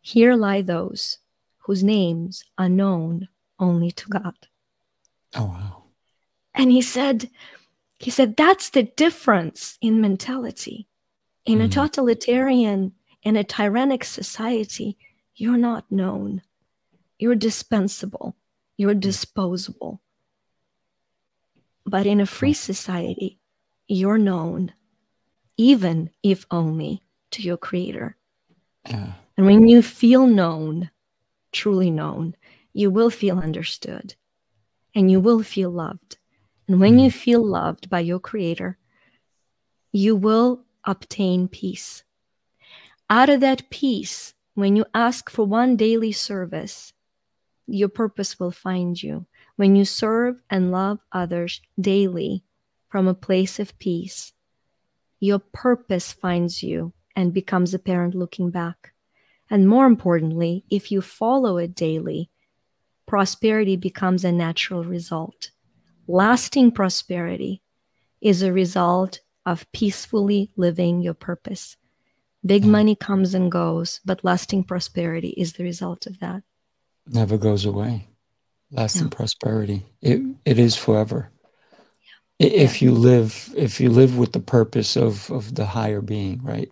[0.01, 1.17] Here lie those
[1.59, 4.35] whose names are known only to God.
[5.33, 5.83] Oh, wow.
[6.53, 7.29] And he said,
[7.99, 10.87] he said, that's the difference in mentality.
[11.45, 11.65] In mm.
[11.65, 14.97] a totalitarian, in a tyrannic society,
[15.35, 16.41] you're not known.
[17.17, 18.35] You're dispensable.
[18.77, 20.01] You're disposable.
[21.85, 23.39] But in a free society,
[23.87, 24.73] you're known
[25.57, 28.15] even if only to your creator.
[28.87, 29.13] Yeah.
[29.37, 30.89] And when you feel known,
[31.51, 32.35] truly known,
[32.73, 34.15] you will feel understood
[34.93, 36.17] and you will feel loved.
[36.67, 37.03] And when mm.
[37.03, 38.77] you feel loved by your creator,
[39.91, 42.03] you will obtain peace.
[43.09, 46.93] Out of that peace, when you ask for one daily service,
[47.67, 49.25] your purpose will find you.
[49.55, 52.43] When you serve and love others daily
[52.89, 54.33] from a place of peace,
[55.25, 58.93] your purpose finds you and becomes apparent looking back.
[59.49, 62.29] And more importantly, if you follow it daily,
[63.05, 65.51] prosperity becomes a natural result.
[66.07, 67.61] Lasting prosperity
[68.21, 71.77] is a result of peacefully living your purpose.
[72.45, 72.69] Big mm.
[72.69, 76.43] money comes and goes, but lasting prosperity is the result of that.
[77.07, 78.07] Never goes away.
[78.71, 79.09] Lasting no.
[79.09, 79.85] prosperity.
[80.01, 81.31] It it is forever
[82.39, 86.69] if you live if you live with the purpose of of the higher being right?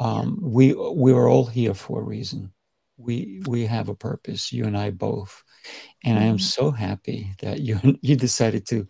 [0.00, 0.48] Um yeah.
[0.48, 2.52] we we are all here for a reason.
[2.96, 5.42] We we have a purpose you and i both.
[6.04, 6.42] And i am mm-hmm.
[6.42, 8.86] so happy that you you decided to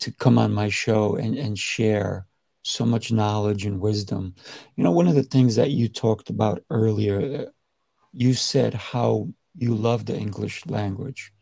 [0.00, 2.26] to come on my show and and share
[2.64, 4.34] so much knowledge and wisdom.
[4.76, 7.48] You know one of the things that you talked about earlier
[8.12, 11.32] you said how you love the english language.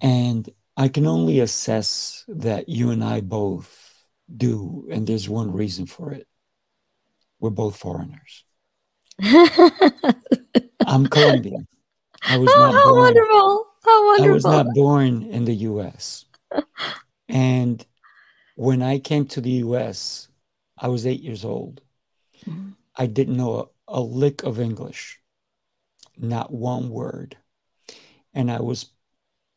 [0.00, 5.86] And I can only assess that you and I both do, and there's one reason
[5.86, 6.26] for it.
[7.40, 8.44] We're both foreigners.
[10.86, 11.68] I'm Colombian.
[12.22, 13.66] I was not how born, wonderful!
[13.84, 14.30] How wonderful!
[14.30, 16.24] I was not born in the U.S.
[17.28, 17.84] and
[18.56, 20.28] when I came to the U.S.,
[20.78, 21.80] I was eight years old.
[22.46, 22.70] Mm-hmm.
[22.96, 25.20] I didn't know a, a lick of English.
[26.16, 27.36] not one word.
[28.32, 28.90] And I was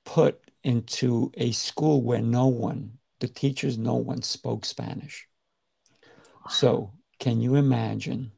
[0.05, 5.25] put into a school where no one, the teachers, no one spoke Spanish.
[6.49, 8.33] So, can you imagine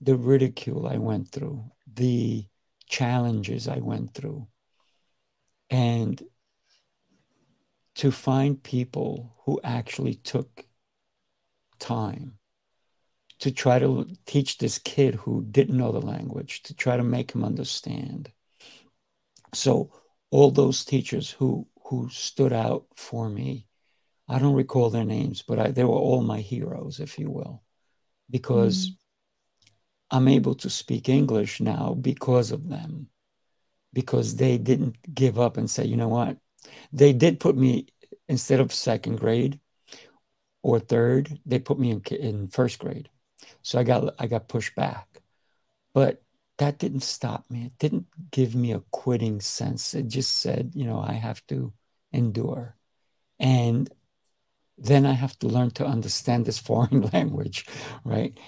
[0.00, 2.46] the ridicule I went through, the
[2.86, 4.46] challenges I went through,
[5.68, 6.22] and
[7.96, 10.64] to find people who actually took
[11.80, 12.38] time
[13.40, 17.32] to try to teach this kid who didn't know the language to try to make
[17.34, 18.30] him understand.
[19.52, 19.90] So
[20.30, 23.66] all those teachers who who stood out for me
[24.28, 27.62] i don't recall their names but I, they were all my heroes if you will
[28.30, 28.96] because mm.
[30.10, 33.08] i'm able to speak english now because of them
[33.92, 36.36] because they didn't give up and say you know what?
[36.92, 37.86] They did put me
[38.28, 39.60] instead of second grade
[40.62, 43.08] or third they put me in, in first grade.
[43.62, 45.22] So i got i got pushed back.
[45.94, 46.22] But
[46.58, 47.66] that didn't stop me.
[47.66, 49.94] It didn't give me a quitting sense.
[49.94, 51.72] It just said you know i have to
[52.12, 52.76] endure.
[53.40, 53.90] And
[54.78, 57.66] then i have to learn to understand this foreign language
[58.04, 58.38] right?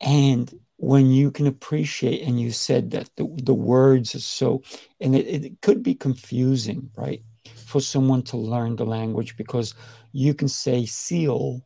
[0.00, 4.62] And when you can appreciate and you said that the, the words are so
[5.00, 7.22] and it, it could be confusing right?
[7.66, 9.74] For someone to learn the language because
[10.12, 11.62] you can say seal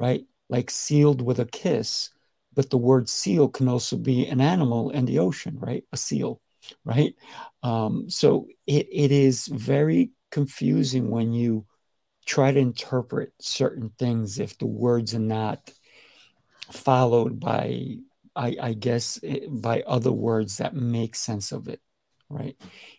[0.00, 0.24] right?
[0.48, 2.10] Like sealed with a kiss
[2.54, 6.40] but the word seal can also be an animal in the ocean right a seal
[6.84, 7.14] right
[7.62, 11.66] um, so it, it is very confusing when you
[12.26, 15.70] try to interpret certain things if the words are not
[16.70, 17.96] followed by
[18.36, 21.80] I, I guess, by other words that make sense of it,
[22.28, 22.56] right?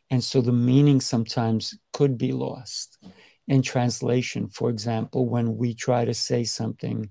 [0.10, 3.00] And so the meaning sometimes could be lost
[3.48, 4.50] in translation.
[4.50, 7.10] For example, when we try to say something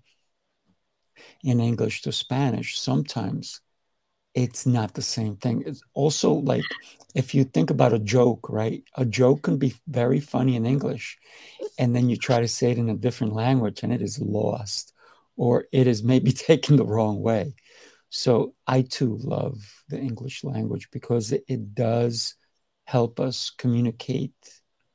[1.42, 3.61] in English to Spanish, sometimes
[4.35, 5.64] it's not the same thing.
[5.66, 6.64] It's also like
[7.14, 8.83] if you think about a joke, right?
[8.94, 11.18] A joke can be very funny in English,
[11.78, 14.92] and then you try to say it in a different language and it is lost
[15.37, 17.54] or it is maybe taken the wrong way.
[18.11, 22.35] So I too love the English language because it, does
[22.85, 24.35] help us communicate,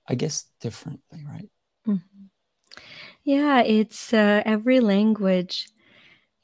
[0.07, 1.49] I guess, differently, right?
[1.87, 2.25] Mm-hmm.
[3.23, 5.69] Yeah, it's uh, every language.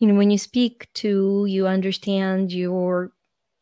[0.02, 3.14] You know, when you speak to, you understand your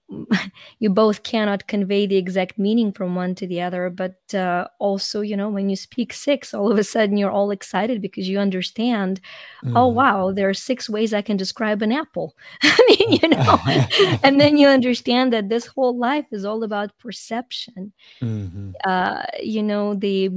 [0.80, 5.22] you both cannot convey the exact meaning from one to the other but uh, also
[5.22, 8.40] you know when you speak six all of a sudden you're all excited because you
[8.40, 9.22] understand
[9.64, 9.74] oh, mm.
[9.76, 13.60] oh wow there are six ways i can describe an apple i mean you know
[14.24, 18.72] and then you understand that this whole life is all about perception mm-hmm.
[18.86, 20.30] uh, you know the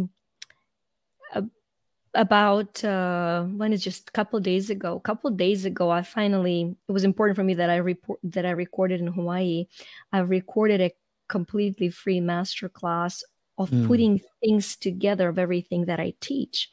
[2.14, 4.96] about uh, when it's just a couple days ago.
[4.96, 8.46] A couple days ago, I finally it was important for me that I report that
[8.46, 9.66] I recorded in Hawaii.
[10.12, 10.92] I recorded a
[11.28, 13.24] completely free master class
[13.58, 13.86] of mm.
[13.86, 16.70] putting things together of everything that I teach.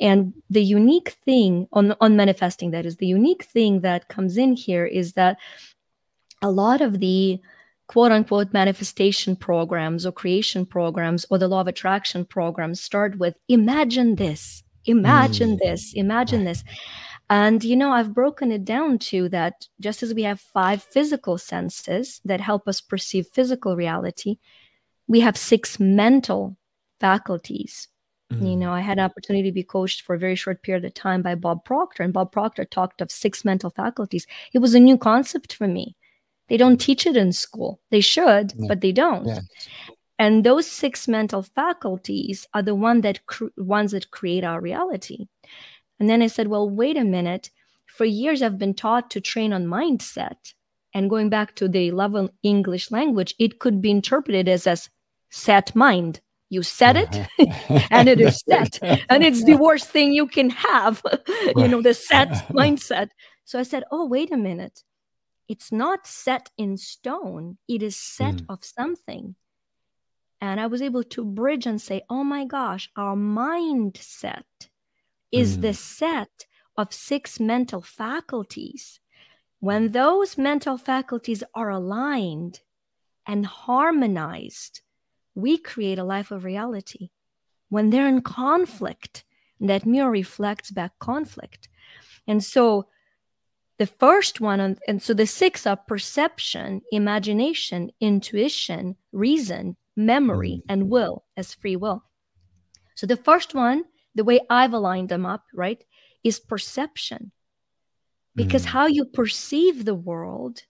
[0.00, 4.54] And the unique thing on on manifesting that is the unique thing that comes in
[4.54, 5.38] here is that
[6.40, 7.40] a lot of the
[7.86, 13.36] quote unquote manifestation programs or creation programs or the law of attraction programs start with
[13.48, 15.58] imagine this Imagine mm.
[15.60, 16.64] this, imagine this.
[17.30, 21.38] And, you know, I've broken it down to that just as we have five physical
[21.38, 24.36] senses that help us perceive physical reality,
[25.06, 26.56] we have six mental
[27.00, 27.88] faculties.
[28.30, 28.50] Mm.
[28.50, 30.94] You know, I had an opportunity to be coached for a very short period of
[30.94, 34.26] time by Bob Proctor, and Bob Proctor talked of six mental faculties.
[34.52, 35.96] It was a new concept for me.
[36.48, 37.80] They don't teach it in school.
[37.90, 38.68] They should, yeah.
[38.68, 39.26] but they don't.
[39.26, 39.40] Yeah.
[40.18, 45.26] And those six mental faculties are the one that cr- ones that create our reality.
[45.98, 47.50] And then I said, well, wait a minute.
[47.86, 50.54] For years, I've been taught to train on mindset.
[50.94, 54.76] And going back to the level English language, it could be interpreted as a
[55.30, 56.20] set mind.
[56.50, 57.28] You set it
[57.90, 58.78] and it is set.
[59.08, 61.02] And it's the worst thing you can have,
[61.56, 63.08] you know, the set mindset.
[63.44, 64.82] So I said, oh, wait a minute.
[65.48, 68.46] It's not set in stone, it is set mm.
[68.48, 69.34] of something.
[70.42, 74.42] And I was able to bridge and say, oh my gosh, our mindset
[75.30, 75.60] is mm.
[75.62, 78.98] the set of six mental faculties.
[79.60, 82.60] When those mental faculties are aligned
[83.24, 84.80] and harmonized,
[85.36, 87.10] we create a life of reality.
[87.68, 89.22] When they're in conflict,
[89.60, 91.68] that mirror reflects back conflict.
[92.26, 92.88] And so
[93.78, 100.62] the first one, and so the six are perception, imagination, intuition, reason, memory, mm.
[100.68, 102.04] and will as free will.
[102.94, 103.84] So the first one,
[104.14, 105.82] the way I've aligned them up, right,
[106.22, 107.32] is perception.
[108.34, 108.68] Because mm.
[108.68, 110.62] how you perceive the world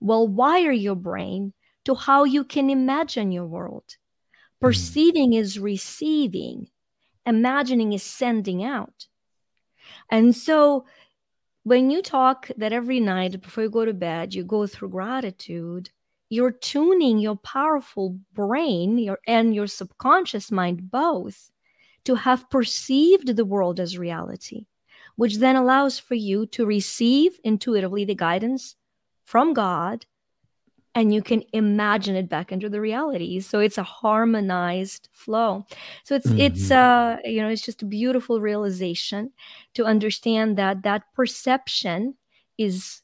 [0.00, 1.52] will wire your brain
[1.84, 3.84] to how you can imagine your world.
[4.60, 4.66] Hmm.
[4.66, 5.38] Perceiving mm.
[5.38, 6.68] is receiving,
[7.26, 9.06] imagining is sending out.
[10.10, 10.84] And so
[11.64, 15.90] when you talk that every night before you go to bed, you go through gratitude,
[16.32, 21.50] you're tuning your powerful brain your, and your subconscious mind both
[22.04, 24.64] to have perceived the world as reality,
[25.16, 28.76] which then allows for you to receive intuitively the guidance
[29.24, 30.06] from God
[30.94, 35.64] and you can imagine it back into the reality so it's a harmonized flow
[36.04, 36.40] so it's mm-hmm.
[36.40, 39.30] it's uh you know it's just a beautiful realization
[39.72, 42.14] to understand that that perception
[42.58, 43.00] is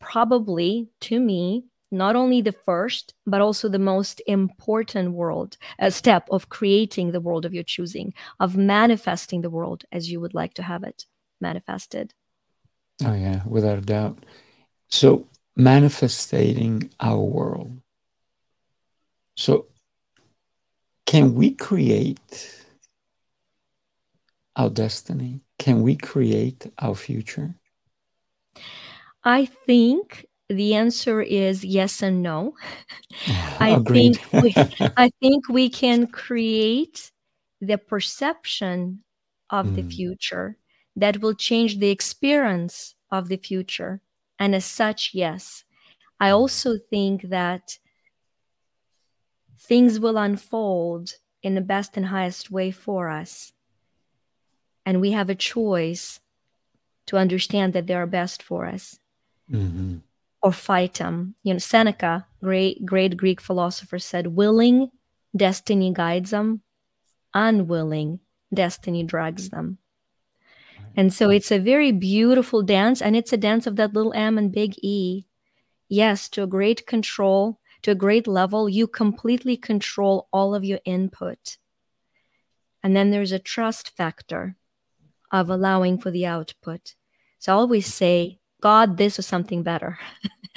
[0.00, 1.64] probably to me
[1.96, 7.20] not only the first but also the most important world a step of creating the
[7.20, 11.06] world of your choosing of manifesting the world as you would like to have it
[11.40, 12.14] manifested
[13.04, 14.18] oh yeah without a doubt
[14.88, 15.26] so
[15.56, 17.80] manifesting our world.
[19.36, 19.66] So,
[21.06, 22.64] can we create
[24.54, 25.40] our destiny?
[25.58, 27.54] Can we create our future?
[29.24, 32.54] I think the answer is yes and no.
[33.60, 34.54] I think we,
[34.96, 37.10] I think we can create
[37.60, 39.02] the perception
[39.50, 39.74] of mm.
[39.76, 40.56] the future
[40.96, 44.00] that will change the experience of the future.
[44.38, 45.64] And as such, yes.
[46.20, 47.78] I also think that
[49.58, 53.52] things will unfold in the best and highest way for us.
[54.84, 56.20] And we have a choice
[57.06, 58.98] to understand that they are best for us
[59.50, 59.96] mm-hmm.
[60.42, 61.34] Or fight them.
[61.42, 64.90] You know, Seneca, great, great Greek philosopher, said, Willing,
[65.36, 66.62] destiny guides them,
[67.34, 68.20] unwilling,
[68.52, 69.78] destiny drags them.
[70.96, 74.38] And so it's a very beautiful dance, and it's a dance of that little M
[74.38, 75.26] and big E.
[75.88, 80.80] Yes, to a great control, to a great level, you completely control all of your
[80.84, 81.58] input.
[82.82, 84.56] And then there's a trust factor
[85.30, 86.94] of allowing for the output.
[87.38, 89.98] So I always say, God, this is something better.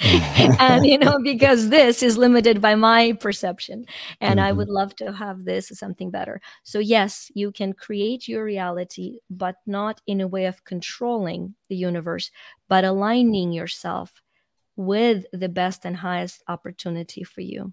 [0.00, 3.84] and you know because this is limited by my perception
[4.20, 4.46] and mm-hmm.
[4.46, 8.42] i would love to have this as something better so yes you can create your
[8.42, 12.30] reality but not in a way of controlling the universe
[12.68, 14.22] but aligning yourself
[14.76, 17.72] with the best and highest opportunity for you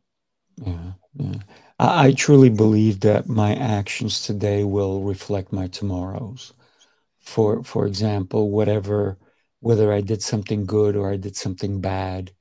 [0.66, 1.40] yeah, yeah.
[1.80, 6.52] I, I truly believe that my actions today will reflect my tomorrows
[7.22, 9.18] for for example whatever
[9.68, 12.32] whether I did something good or I did something bad,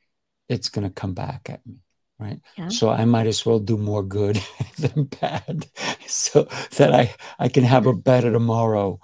[0.48, 1.82] it's going to come back at me.
[2.20, 2.38] Right.
[2.56, 2.68] Yeah.
[2.68, 4.40] So I might as well do more good
[4.78, 5.66] than bad
[6.06, 6.44] so
[6.76, 9.00] that I, I can have a better tomorrow.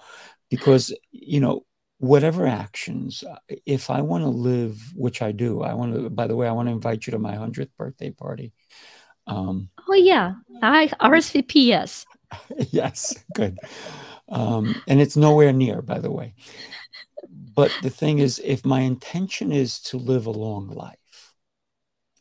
[0.50, 1.66] Because, you know,
[1.98, 3.24] whatever actions,
[3.66, 6.52] if I want to live, which I do, I want to, by the way, I
[6.52, 8.52] want to invite you to my 100th birthday party.
[9.26, 10.34] Um, oh, yeah.
[10.62, 12.06] I RSVP, yes.
[12.70, 13.16] yes.
[13.34, 13.58] Good.
[14.28, 16.34] Um, and it's nowhere near, by the way
[17.28, 21.34] but the thing is, if my intention is to live a long life,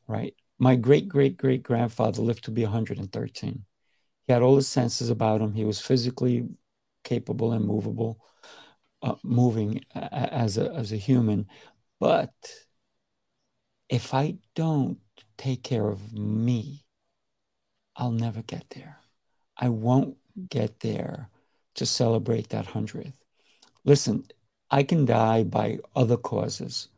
[0.07, 0.35] right?
[0.59, 3.65] My great great great grandfather lived to be 113.
[4.27, 5.53] He had all the senses about him.
[5.53, 6.47] He was physically
[7.03, 8.19] capable and movable,
[9.01, 11.47] uh, moving as a, as a human.
[11.99, 12.33] But
[13.89, 14.99] if I don't
[15.37, 16.85] take care of me,
[17.95, 18.97] I'll never get there.
[19.57, 20.17] I won't
[20.49, 21.29] get there
[21.75, 23.13] to celebrate that hundredth.
[23.83, 24.25] Listen,
[24.71, 26.89] I can die by other causes,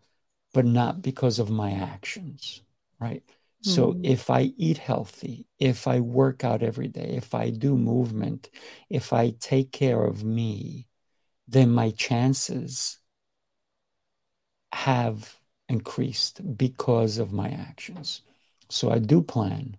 [0.54, 2.62] but not because of my actions,
[3.00, 3.24] right?
[3.26, 3.70] Mm-hmm.
[3.72, 8.50] So if I eat healthy, if I work out every day, if I do movement,
[8.90, 10.88] if I take care of me,
[11.48, 13.00] then my chances
[14.74, 18.22] have increased because of my actions.
[18.70, 19.78] So I do plan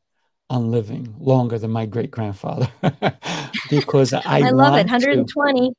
[0.51, 2.68] on living longer than my great grandfather
[3.70, 5.74] because I, I love it 120 to,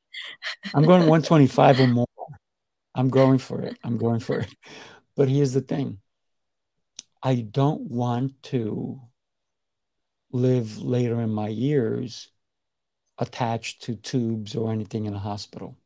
[0.74, 2.06] I'm going 125 or more.
[2.94, 3.78] I'm going for it.
[3.84, 4.54] I'm going for it.
[5.14, 5.98] But here's the thing.
[7.22, 9.00] I don't want to
[10.32, 12.28] live later in my years
[13.18, 15.76] attached to tubes or anything in a hospital.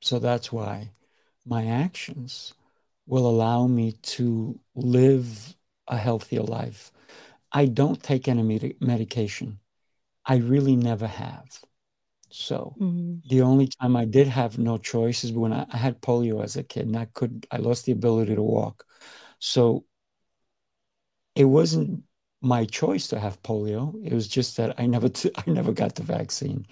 [0.00, 0.90] So that's why
[1.46, 2.54] my actions
[3.06, 6.92] will allow me to live a healthier life
[7.54, 9.60] I don't take any med- medication.
[10.26, 11.60] I really never have.
[12.28, 13.28] So mm-hmm.
[13.28, 16.56] the only time I did have no choice is when I, I, had polio as
[16.56, 18.84] a kid and I could I lost the ability to walk.
[19.38, 19.84] So
[21.36, 22.02] it wasn't
[22.42, 23.94] my choice to have polio.
[24.04, 26.66] It was just that I never t- I never got the vaccine.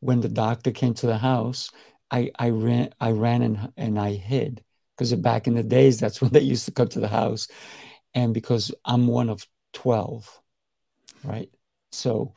[0.00, 1.70] When the doctor came to the house,
[2.10, 4.64] I I ran I ran and and I hid
[4.96, 7.46] because back in the days that's when they used to come to the house
[8.12, 9.46] and because I'm one of
[9.76, 10.40] 12,
[11.22, 11.50] right?
[11.92, 12.34] So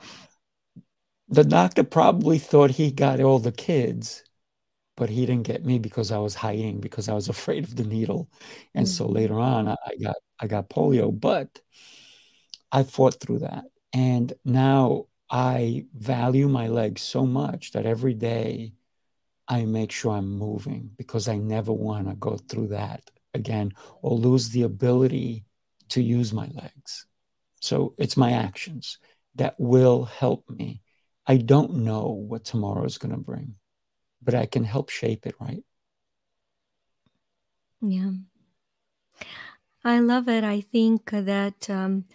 [1.29, 4.23] the doctor probably thought he got all the kids,
[4.97, 7.85] but he didn't get me because I was hiding because I was afraid of the
[7.85, 8.29] needle.
[8.75, 8.91] And mm-hmm.
[8.91, 11.61] so later on I, I got I got polio, but
[12.71, 13.63] I fought through that.
[13.93, 18.73] And now I value my legs so much that every day
[19.47, 23.71] I make sure I'm moving because I never want to go through that again
[24.01, 25.45] or lose the ability
[25.89, 27.05] to use my legs.
[27.59, 28.97] So it's my actions
[29.35, 30.81] that will help me.
[31.27, 33.55] I don't know what tomorrow is going to bring,
[34.21, 35.63] but I can help shape it, right?
[37.81, 38.11] Yeah.
[39.83, 40.43] I love it.
[40.43, 42.05] I think that um,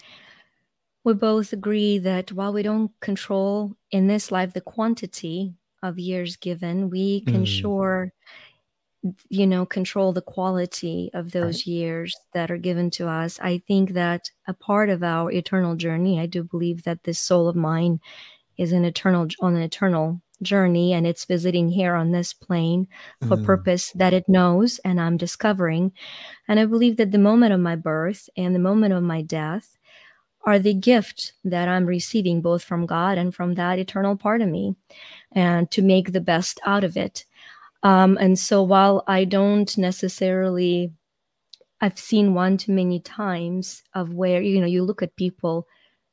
[1.05, 6.37] we both agree that while we don't control in this life the quantity of years
[6.37, 7.47] given, we can mm.
[7.47, 8.13] sure
[9.29, 11.67] you know control the quality of those right.
[11.67, 16.19] years that are given to us i think that a part of our eternal journey
[16.19, 18.01] i do believe that this soul of mine
[18.57, 22.87] is an eternal on an eternal journey and it's visiting here on this plane
[23.21, 23.45] for mm.
[23.45, 25.93] purpose that it knows and i'm discovering
[26.49, 29.77] and i believe that the moment of my birth and the moment of my death
[30.47, 34.49] are the gift that i'm receiving both from god and from that eternal part of
[34.49, 34.75] me
[35.33, 37.25] and to make the best out of it
[37.85, 40.91] um, and so while I don't necessarily,
[41.83, 45.67] I've seen one too many times of where, you know, you look at people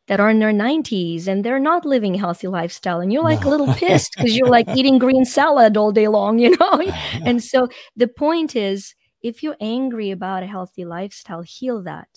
[0.07, 3.43] that are in their 90s and they're not living a healthy lifestyle and you're like
[3.43, 3.47] no.
[3.47, 6.81] a little pissed because you're like eating green salad all day long, you know?
[7.25, 12.09] and so the point is, if you're angry about a healthy lifestyle, heal that.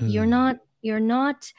[0.00, 0.12] Mm.
[0.12, 1.52] You're not, you're not,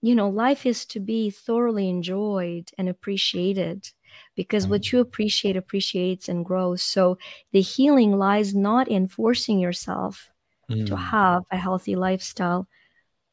[0.00, 3.86] you know, life is to be thoroughly enjoyed and appreciated
[4.36, 6.82] because what you appreciate appreciates and grows.
[6.82, 7.18] So
[7.52, 10.30] the healing lies not in forcing yourself
[10.70, 10.86] mm.
[10.86, 12.68] to have a healthy lifestyle,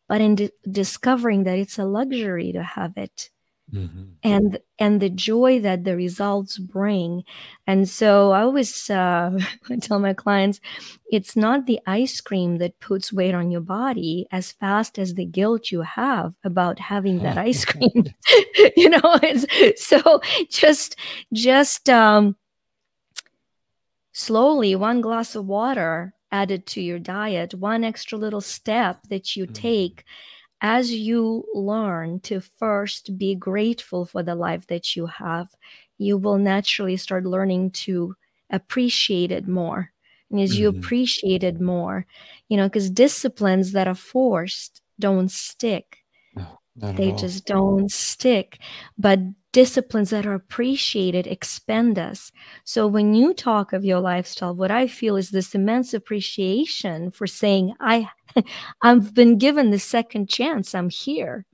[0.07, 3.29] but in di- discovering that it's a luxury to have it.
[3.73, 4.03] Mm-hmm.
[4.23, 7.23] and and the joy that the results bring
[7.67, 9.37] and so i always uh,
[9.81, 10.59] tell my clients
[11.11, 15.25] it's not the ice cream that puts weight on your body as fast as the
[15.25, 17.91] guilt you have about having that ice cream
[18.75, 20.95] you know it's, so just
[21.31, 22.35] just um
[24.13, 29.43] slowly one glass of water added to your diet one extra little step that you
[29.43, 29.53] mm-hmm.
[29.53, 30.03] take
[30.61, 35.49] as you learn to first be grateful for the life that you have,
[35.97, 38.15] you will naturally start learning to
[38.49, 39.91] appreciate it more.
[40.31, 40.61] And as mm-hmm.
[40.61, 42.05] you appreciate it more,
[42.49, 45.97] you know, because disciplines that are forced don't stick.
[46.35, 48.59] No, they just don't stick.
[48.97, 49.19] But
[49.51, 52.31] disciplines that are appreciated expand us.
[52.63, 57.27] So when you talk of your lifestyle, what I feel is this immense appreciation for
[57.27, 58.09] saying, I
[58.81, 60.75] I've been given the second chance.
[60.75, 61.45] I'm here.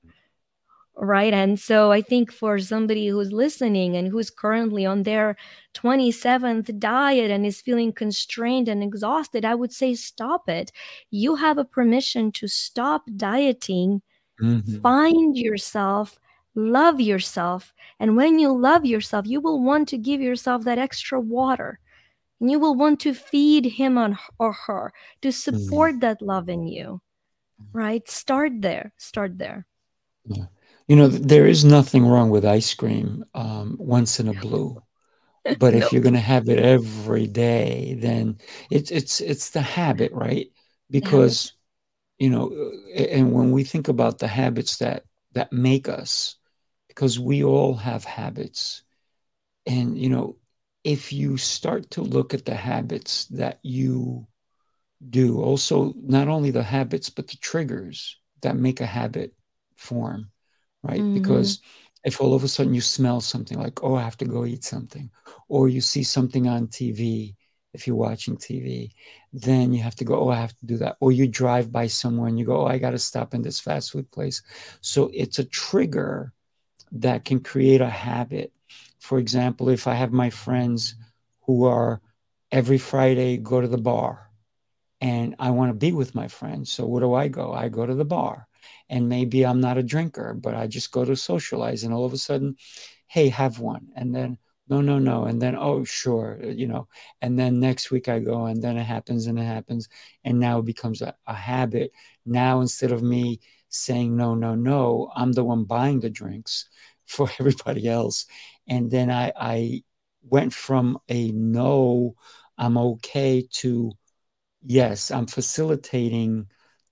[0.97, 1.33] Right.
[1.33, 5.35] And so I think for somebody who's listening and who's currently on their
[5.73, 10.71] 27th diet and is feeling constrained and exhausted, I would say stop it.
[11.11, 14.03] You have a permission to stop dieting,
[14.41, 14.79] mm-hmm.
[14.79, 16.17] find yourself,
[16.55, 17.73] love yourself.
[17.99, 21.79] And when you love yourself, you will want to give yourself that extra water.
[22.39, 26.01] And you will want to feed him on or her to support mm.
[26.01, 27.01] that love in you
[27.73, 28.07] right?
[28.09, 29.65] Start there start there.
[30.25, 30.45] Yeah.
[30.87, 34.81] You know there is nothing wrong with ice cream um, once in a blue.
[35.59, 38.37] But if you're going to have it every day then
[38.69, 40.47] it's it's it's the habit right?
[40.89, 41.53] Because
[42.19, 45.03] you know and when we think about the habits that
[45.33, 46.35] that make us
[46.95, 48.83] because we all have habits
[49.65, 50.37] and you know
[50.85, 54.27] if you start to look at the habits that you
[55.09, 59.33] do, also not only the habits, but the triggers that make a habit
[59.75, 60.29] form,
[60.83, 61.01] right?
[61.01, 61.15] Mm-hmm.
[61.15, 61.59] Because
[62.03, 64.63] if all of a sudden you smell something like, oh, I have to go eat
[64.63, 65.09] something,
[65.49, 67.35] or you see something on TV,
[67.73, 68.91] if you're watching TV,
[69.33, 70.97] then you have to go, oh, I have to do that.
[71.01, 73.59] Or you drive by somewhere and you go, oh, I got to stop in this
[73.59, 74.43] fast food place.
[74.81, 76.31] So it's a trigger
[76.95, 78.51] that can create a habit
[79.05, 80.95] for example, if I have my friends
[81.43, 82.01] who are
[82.51, 84.31] every Friday go to the bar
[84.99, 86.71] and I want to be with my friends.
[86.71, 87.53] So where do I go?
[87.53, 88.47] I go to the bar.
[88.89, 92.13] And maybe I'm not a drinker, but I just go to socialize and all of
[92.13, 92.55] a sudden,
[93.05, 93.89] hey, have one.
[93.95, 95.25] And then no, no, no.
[95.25, 96.87] And then, oh, sure, you know.
[97.21, 99.87] And then next week I go, and then it happens and it happens.
[100.23, 101.91] And now it becomes a, a, habit.
[102.25, 103.39] Now, instead of me
[103.75, 106.69] saying no, no, no, I'm the one buying the drinks
[107.05, 108.25] for everybody else
[108.67, 109.83] and then I, I
[110.23, 112.15] went from a no,
[112.57, 113.91] I'm okay to
[114.63, 116.47] yes, I'm facilitating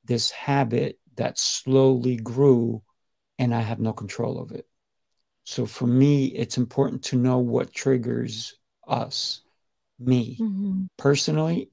[0.05, 2.83] this habit that slowly grew
[3.39, 4.67] and I have no control of it.
[5.43, 8.55] So for me, it's important to know what triggers
[8.87, 9.41] us,
[9.99, 10.37] me.
[10.39, 10.83] Mm-hmm.
[10.97, 11.71] Personally,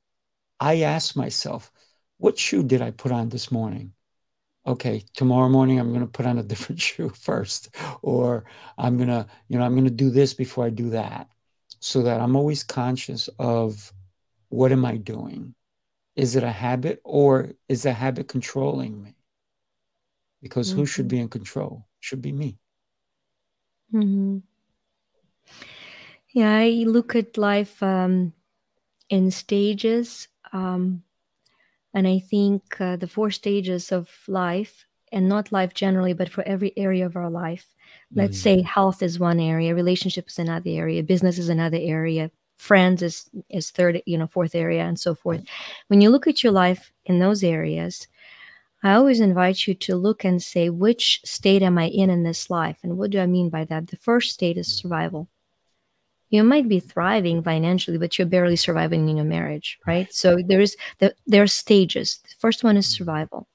[0.59, 1.71] I ask myself,
[2.19, 3.93] what shoe did I put on this morning?
[4.67, 8.45] Okay, tomorrow morning I'm going to put on a different shoe first, or
[8.77, 11.29] I'm going to, you know, I'm going to do this before I do that
[11.81, 13.93] so that I'm always conscious of
[14.51, 15.55] what am I doing?
[16.15, 19.15] Is it a habit or is the habit controlling me?
[20.43, 20.81] Because mm-hmm.
[20.81, 21.17] who should mm-hmm.
[21.17, 21.87] be in control?
[22.01, 22.59] Should be me.
[23.95, 24.39] Mm-hmm.
[26.33, 28.33] Yeah, I look at life um,
[29.09, 30.29] in stages.
[30.53, 31.03] Um,
[31.95, 36.43] and I think uh, the four stages of life, and not life generally, but for
[36.45, 37.75] every area of our life.
[38.15, 38.43] Let's mm.
[38.43, 43.29] say health is one area, relationship is another area, business is another area, friends is
[43.49, 45.43] is third, you know, fourth area, and so forth.
[45.89, 48.07] When you look at your life in those areas,
[48.83, 52.49] I always invite you to look and say, which state am I in in this
[52.49, 52.79] life?
[52.83, 53.89] And what do I mean by that?
[53.89, 55.29] The first state is survival.
[56.31, 60.13] You might be thriving financially, but you're barely surviving in your marriage, right?
[60.13, 62.21] So there is the, there are stages.
[62.23, 62.97] The first one is mm.
[62.97, 63.49] survival.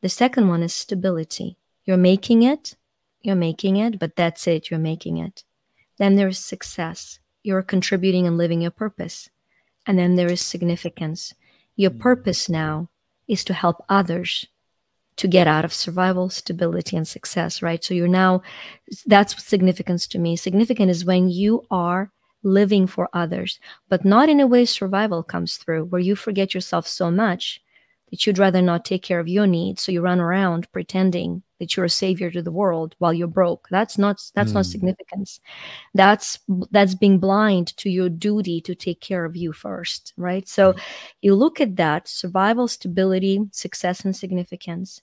[0.00, 1.58] The second one is stability.
[1.84, 2.76] You're making it,
[3.20, 5.44] you're making it, but that's it, you're making it.
[5.98, 7.20] Then there's success.
[7.42, 9.28] You're contributing and living your purpose.
[9.86, 11.34] And then there is significance.
[11.76, 12.00] Your mm.
[12.00, 12.88] purpose now
[13.28, 14.46] is to help others
[15.22, 17.84] to get out of survival, stability, and success, right?
[17.84, 18.42] So you're now,
[19.06, 20.34] that's significance to me.
[20.34, 22.10] Significant is when you are
[22.42, 26.88] living for others, but not in a way survival comes through, where you forget yourself
[26.88, 27.62] so much
[28.10, 29.80] that you'd rather not take care of your needs.
[29.80, 33.68] So you run around pretending that you're a savior to the world while you're broke.
[33.70, 34.54] That's not that's mm.
[34.54, 34.72] not hmm.
[34.72, 35.38] significance.
[35.94, 36.40] That's
[36.72, 40.48] that's being blind to your duty to take care of you first right?
[40.48, 40.74] So
[41.20, 45.02] you look at that survival stability success and significance.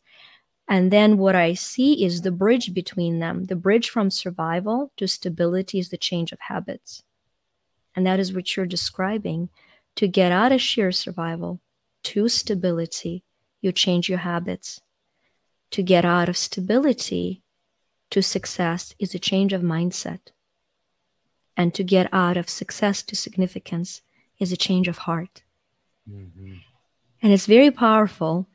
[0.68, 3.46] And then what i see is the bridge between them.
[3.46, 7.04] The bridge from survival to stability is the change of habits.
[7.96, 9.48] And that is what you're describing.
[9.96, 11.62] To get out of sheer survival
[12.04, 13.24] to stability
[13.62, 14.82] you change your habits
[15.72, 17.44] to get out of stability
[18.12, 20.20] to success is a change of mindset.
[21.56, 24.02] And to get out of success to significance
[24.40, 25.44] is a change of heart.
[26.10, 26.56] Mm-hmm.
[27.22, 28.48] And it's very powerful.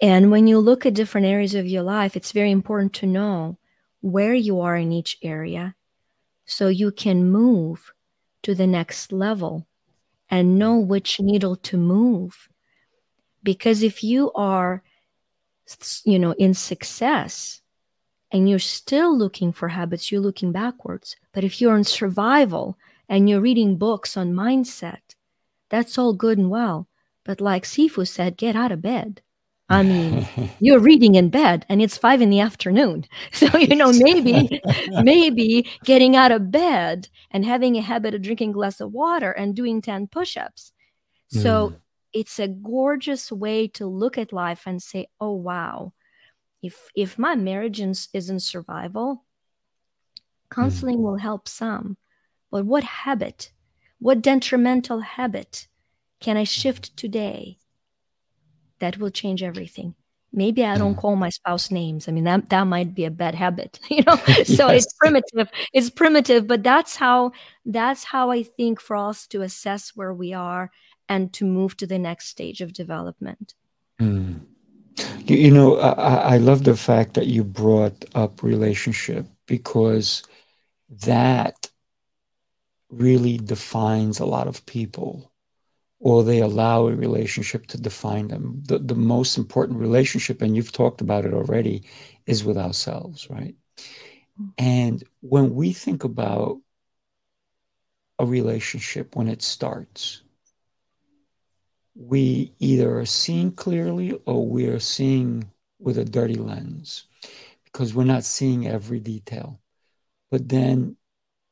[0.00, 3.58] And when you look at different areas of your life, it's very important to know
[4.00, 5.74] where you are in each area
[6.46, 7.92] so you can move
[8.42, 9.66] to the next level
[10.30, 12.48] and know which needle to move.
[13.42, 14.82] Because if you are
[16.04, 17.60] you know, in success
[18.32, 21.16] and you're still looking for habits, you're looking backwards.
[21.32, 22.76] But if you're in survival
[23.08, 25.14] and you're reading books on mindset,
[25.70, 26.88] that's all good and well.
[27.24, 29.22] But like Sifu said, get out of bed.
[29.68, 30.28] I mean,
[30.60, 33.06] you're reading in bed and it's five in the afternoon.
[33.32, 34.60] So, you know, maybe,
[35.02, 39.32] maybe getting out of bed and having a habit of drinking a glass of water
[39.32, 40.72] and doing 10 push ups.
[41.28, 41.76] So, mm
[42.16, 45.92] it's a gorgeous way to look at life and say, oh, wow,
[46.62, 49.22] if, if my marriage is, is in survival,
[50.50, 51.02] counseling mm.
[51.02, 51.98] will help some.
[52.50, 53.50] But what habit,
[53.98, 55.68] what detrimental habit
[56.18, 57.58] can I shift today
[58.78, 59.94] that will change everything?
[60.32, 61.00] Maybe I don't mm.
[61.00, 62.08] call my spouse names.
[62.08, 64.16] I mean, that, that might be a bad habit, you know?
[64.44, 64.84] so yes.
[64.84, 65.50] it's primitive.
[65.74, 67.32] It's primitive, but that's how
[67.66, 70.70] that's how I think for us to assess where we are
[71.08, 73.54] and to move to the next stage of development.
[74.00, 74.40] Mm.
[75.24, 80.22] You, you, know, I, I love the fact that you brought up relationship because
[81.04, 81.70] that
[82.88, 85.30] really defines a lot of people
[85.98, 88.62] or they allow a relationship to define them.
[88.66, 91.84] The, the most important relationship, and you've talked about it already,
[92.26, 93.54] is with ourselves, right?
[94.58, 96.58] And when we think about
[98.18, 100.22] a relationship when it starts,
[101.96, 107.04] we either are seeing clearly or we are seeing with a dirty lens
[107.64, 109.60] because we're not seeing every detail.
[110.30, 110.96] But then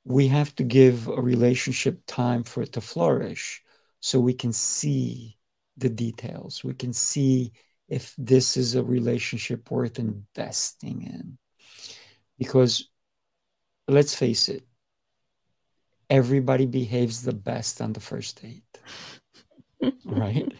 [0.05, 3.63] we have to give a relationship time for it to flourish
[4.01, 5.39] so we can see
[5.79, 6.63] the details.
[6.63, 7.53] We can see
[7.89, 11.39] if this is a relationship worth investing in.
[12.39, 12.91] Because
[13.89, 14.63] let's face it,
[16.11, 18.63] everybody behaves the best on the first date
[20.05, 20.53] right?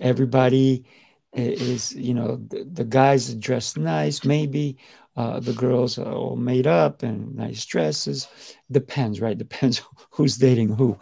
[0.00, 0.84] Everybody
[1.32, 4.78] is, you know, the, the guys are dressed nice, maybe.
[5.16, 8.28] Uh, the girls are all made up and nice dresses.
[8.70, 9.36] Depends, right?
[9.36, 10.98] Depends who's dating who.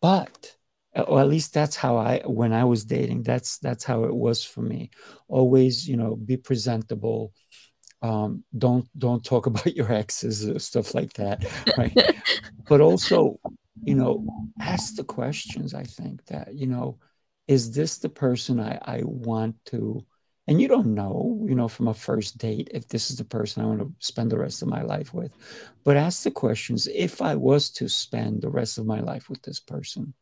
[0.00, 0.54] But
[0.94, 3.22] or at least that's how I when I was dating.
[3.22, 4.90] That's that's how it was for me.
[5.28, 7.32] Always, you know, be presentable.
[8.02, 11.44] Um, don't don't talk about your exes or stuff like that,
[11.76, 11.96] right?
[12.68, 13.40] but also,
[13.82, 14.26] you know,
[14.60, 15.74] ask the questions.
[15.74, 16.98] I think that you know,
[17.48, 20.04] is this the person I I want to?
[20.46, 23.62] And you don't know, you know, from a first date if this is the person
[23.62, 25.32] I want to spend the rest of my life with.
[25.84, 29.42] But ask the questions: If I was to spend the rest of my life with
[29.42, 30.14] this person,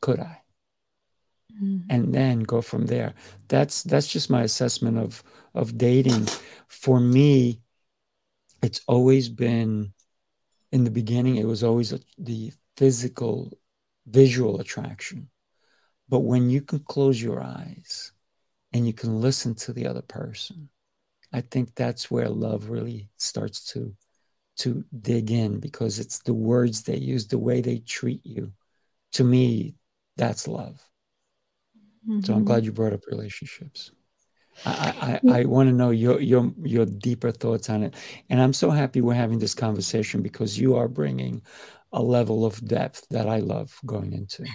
[0.00, 0.40] could I?
[1.62, 1.90] Mm-hmm.
[1.90, 3.14] And then go from there.
[3.48, 5.22] That's that's just my assessment of
[5.54, 6.26] of dating.
[6.68, 7.60] For me,
[8.62, 9.92] it's always been
[10.72, 11.36] in the beginning.
[11.36, 13.58] It was always a, the physical,
[14.06, 15.28] visual attraction.
[16.08, 18.12] But when you can close your eyes
[18.72, 20.68] and you can listen to the other person,
[21.32, 23.94] I think that's where love really starts to
[24.58, 28.52] to dig in because it's the words they use, the way they treat you.
[29.12, 29.74] To me,
[30.16, 30.82] that's love.
[32.08, 32.20] Mm-hmm.
[32.20, 32.66] So I'm glad mm-hmm.
[32.66, 33.90] you brought up relationships.
[34.64, 37.94] I, I, I want to know your your your deeper thoughts on it,
[38.30, 41.42] and I'm so happy we're having this conversation because you are bringing
[41.92, 44.46] a level of depth that I love going into.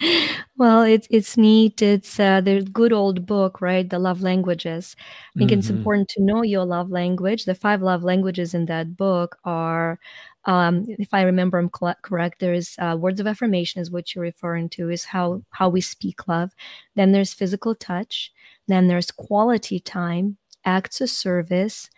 [0.56, 1.82] well, it's it's neat.
[1.82, 3.88] It's uh, the good old book, right?
[3.88, 4.94] The love languages.
[5.34, 5.58] I think mm-hmm.
[5.58, 7.44] it's important to know your love language.
[7.44, 9.98] The five love languages in that book are
[10.44, 11.70] um, if I remember them
[12.02, 15.80] correct, there's uh, words of affirmation is what you're referring to is how how we
[15.80, 16.52] speak love.
[16.94, 18.32] Then there's physical touch.
[18.68, 21.90] Then there's quality time, acts of service,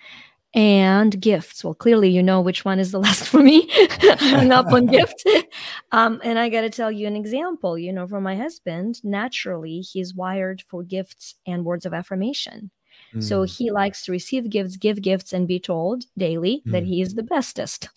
[0.54, 1.62] and gifts.
[1.62, 3.68] Well, clearly you know which one is the last for me.
[4.02, 5.24] I'm up on gifts.
[5.92, 7.78] Um, and I got to tell you an example.
[7.78, 12.70] You know, from my husband, naturally he's wired for gifts and words of affirmation.
[13.18, 13.56] So mm.
[13.58, 16.72] he likes to receive gifts, give gifts, and be told daily mm.
[16.72, 17.88] that he is the bestest,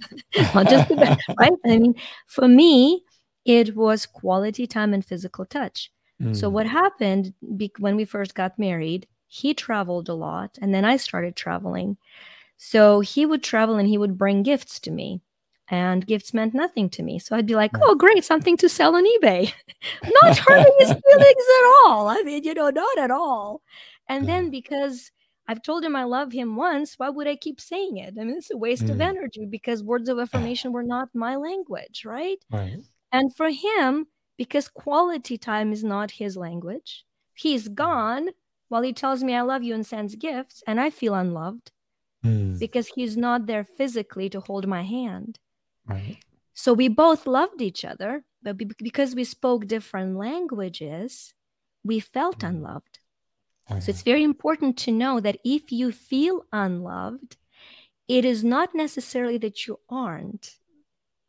[0.55, 1.51] not just the best, right?
[1.65, 1.93] I mean,
[2.26, 3.03] for me,
[3.45, 5.91] it was quality time and physical touch.
[6.24, 6.36] Mm.
[6.36, 9.07] So what happened be- when we first got married?
[9.28, 11.97] He traveled a lot, and then I started traveling.
[12.57, 15.21] So he would travel and he would bring gifts to me
[15.69, 17.19] and gifts meant nothing to me.
[17.19, 19.51] So I'd be like, oh, great, something to sell on eBay.
[20.24, 22.07] not hurting his feelings at all.
[22.07, 23.61] I mean, you know, not at all.
[24.07, 25.11] And then because
[25.47, 28.15] I've told him I love him once, why would I keep saying it?
[28.19, 28.91] I mean, it's a waste mm.
[28.91, 32.38] of energy because words of affirmation were not my language, right?
[32.51, 32.78] Right.
[33.11, 34.07] And for him,
[34.38, 38.30] because quality time is not his language, He's gone
[38.70, 41.72] while he tells me I love you and sends gifts, and I feel unloved
[42.24, 42.58] mm.
[42.60, 45.40] because he's not there physically to hold my hand.
[45.88, 46.18] Right.
[46.54, 51.34] So we both loved each other, but because we spoke different languages,
[51.84, 52.50] we felt mm.
[52.50, 53.00] unloved.
[53.80, 57.38] So it's very important to know that if you feel unloved,
[58.10, 60.58] it is not necessarily that you aren't.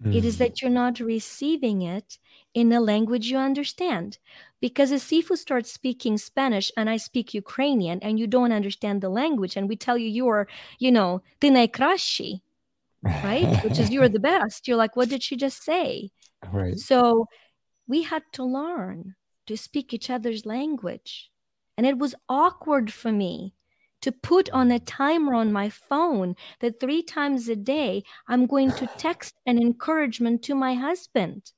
[0.04, 0.16] Mm.
[0.16, 0.40] It is mm.
[0.40, 2.18] that you're not receiving it
[2.54, 4.18] in a language you understand.
[4.62, 9.10] Because if Sifu starts speaking Spanish and I speak Ukrainian and you don't understand the
[9.10, 10.48] language and we tell you you're,
[10.80, 12.42] you know, ты найкращий,
[13.04, 13.64] right?
[13.64, 14.68] Which is you're the best.
[14.68, 16.12] You're like, what did she just say?
[16.52, 16.78] Right.
[16.78, 17.28] So
[17.88, 19.16] we had to learn
[19.48, 21.32] to speak each other's language
[21.78, 23.53] and it was awkward for me
[24.05, 28.71] to put on a timer on my phone that three times a day I'm going
[28.73, 31.53] to text an encouragement to my husband.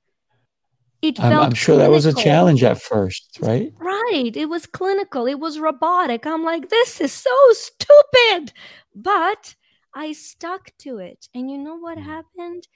[1.03, 1.79] It I'm, I'm sure clinical.
[1.79, 3.73] that was a challenge at first, right?
[3.79, 4.33] Right.
[4.35, 5.27] It was clinical.
[5.27, 6.27] It was robotic.
[6.27, 8.53] I'm like, this is so stupid.
[8.95, 9.55] But
[9.95, 11.29] I stuck to it.
[11.35, 12.05] And you know what mm.
[12.05, 12.69] happened?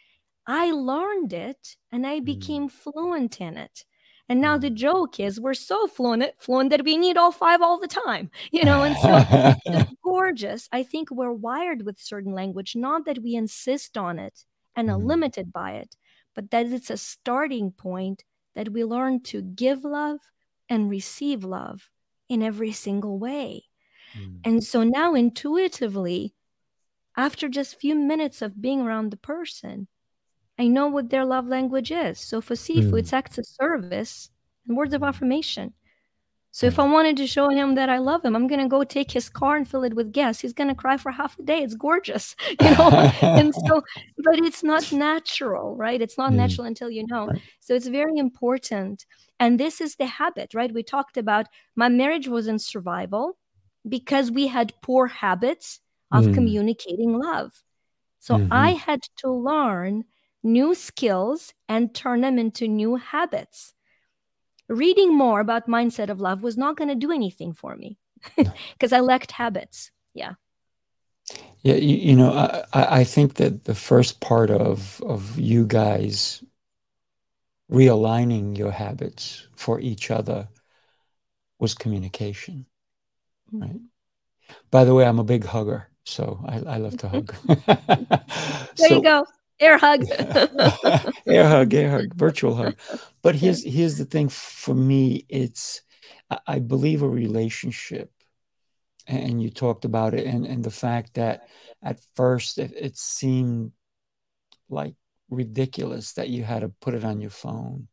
[0.47, 2.25] I learned it and I mm.
[2.25, 3.85] became fluent in it.
[4.31, 7.81] And now the joke is we're so fluent, fluent that we need all five all
[7.81, 8.85] the time, you know.
[8.85, 10.69] And so it's gorgeous.
[10.71, 14.45] I think we're wired with certain language, not that we insist on it
[14.77, 15.09] and are mm-hmm.
[15.09, 15.97] limited by it,
[16.37, 18.23] but that it's a starting point
[18.55, 20.21] that we learn to give love
[20.69, 21.91] and receive love
[22.29, 23.65] in every single way.
[24.17, 24.39] Mm.
[24.45, 26.35] And so now intuitively,
[27.17, 29.89] after just few minutes of being around the person,
[30.61, 32.21] I know what their love language is.
[32.21, 32.99] So for Sifu, mm.
[32.99, 34.29] it's acts of service
[34.69, 35.73] and words of affirmation.
[36.51, 39.11] So if I wanted to show him that I love him, I'm gonna go take
[39.11, 40.39] his car and fill it with gas.
[40.41, 41.63] He's gonna cry for half a day.
[41.63, 42.91] It's gorgeous, you know.
[43.23, 43.81] and so,
[44.19, 46.03] but it's not natural, right?
[46.03, 46.37] It's not mm.
[46.37, 47.31] natural until you know.
[47.61, 49.07] So it's very important.
[49.39, 50.75] And this is the habit, right?
[50.75, 53.39] We talked about my marriage was in survival
[53.89, 55.81] because we had poor habits
[56.13, 56.35] of mm.
[56.35, 57.63] communicating love.
[58.19, 58.53] So mm-hmm.
[58.53, 60.05] I had to learn
[60.43, 63.75] new skills and turn them into new habits.
[64.69, 67.99] Reading more about mindset of love was not going to do anything for me
[68.37, 69.91] because I lacked habits.
[70.15, 70.35] Yeah.
[71.63, 72.33] Yeah, you, you know,
[72.73, 76.43] I, I think that the first part of of you guys
[77.71, 80.49] realigning your habits for each other
[81.59, 82.67] was communication.
[83.53, 83.63] Mm-hmm.
[83.63, 83.81] Right.
[84.71, 87.35] By the way, I'm a big hugger, so I, I love to hug.
[87.47, 89.27] there so, you go.
[89.61, 90.05] Air hug.
[91.27, 92.77] air hug, air hug, virtual hug.
[93.23, 95.83] But here's here's the thing for me, it's
[96.47, 98.13] I believe a relationship,
[99.07, 101.49] and you talked about it, and, and the fact that
[101.83, 103.73] at first it, it seemed
[104.69, 104.95] like
[105.31, 107.89] ridiculous that you had to put it on your phone,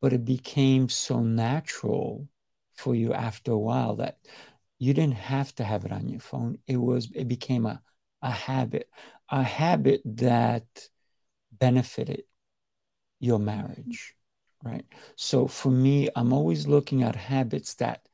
[0.00, 2.28] but it became so natural
[2.76, 4.18] for you after a while that
[4.78, 6.58] you didn't have to have it on your phone.
[6.66, 7.80] It was it became a,
[8.22, 8.88] a habit,
[9.30, 10.66] a habit that
[11.58, 12.24] benefited
[13.20, 14.14] your marriage,
[14.62, 14.84] right?
[15.16, 18.06] So for me, I'm always looking at habits that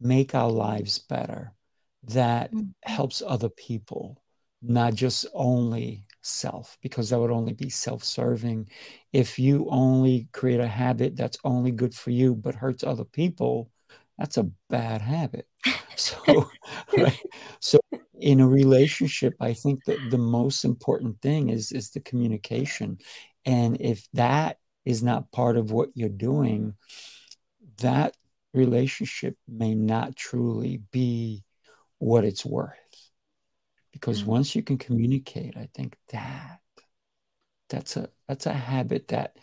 [0.00, 1.52] make our lives better,
[2.04, 2.70] that mm-hmm.
[2.82, 4.22] helps other people,
[4.62, 8.68] not just only self, because that would only be self serving.
[9.12, 13.70] If you only create a habit that's only good for you but hurts other people,
[14.18, 15.46] that's a bad habit.
[15.96, 16.48] So,
[16.96, 17.20] right.
[17.58, 17.80] So,
[18.20, 22.98] in a relationship, I think that the most important thing is is the communication,
[23.44, 26.74] and if that is not part of what you're doing,
[27.78, 28.16] that
[28.54, 31.44] relationship may not truly be
[31.98, 32.74] what it's worth.
[33.92, 34.30] Because mm-hmm.
[34.30, 36.60] once you can communicate i think that
[37.68, 39.36] that's a that's a habit that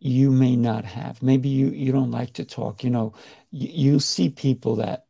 [0.00, 1.22] you may not have.
[1.22, 2.84] Maybe you you don't like to talk.
[2.84, 3.14] You know
[3.50, 5.06] you, you see people that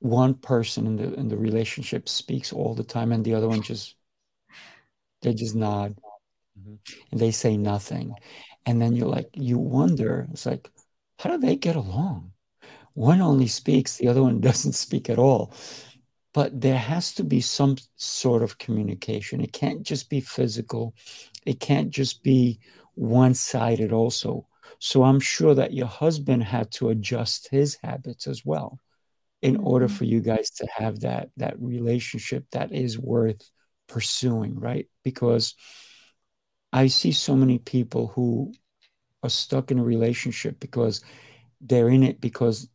[0.00, 3.62] one person in the in the relationship speaks all the time and the other one
[3.62, 3.96] just
[5.22, 5.96] they just nod
[6.58, 6.74] mm-hmm.
[7.10, 8.14] and they say nothing
[8.66, 10.70] and then you're like you wonder it's like
[11.18, 12.30] how do they get along
[12.94, 15.52] one only speaks the other one doesn't speak at all
[16.38, 19.40] but there has to be some sort of communication.
[19.40, 20.94] It can't just be physical,
[21.46, 22.60] it can't just be
[22.94, 24.46] one sided, also.
[24.78, 28.78] So I'm sure that your husband had to adjust his habits as well
[29.42, 29.66] in mm-hmm.
[29.66, 33.50] order for you guys to have that that relationship that is worth
[33.86, 35.54] pursuing right because
[36.72, 38.52] i see so many people who
[39.22, 41.02] are stuck in a relationship because
[41.60, 42.68] they're in it because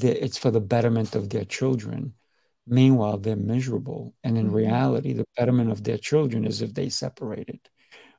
[0.00, 2.14] it's for the betterment of their children
[2.66, 4.14] Meanwhile, they're miserable.
[4.22, 4.56] And in mm-hmm.
[4.56, 7.60] reality, the betterment of their children is if they separated,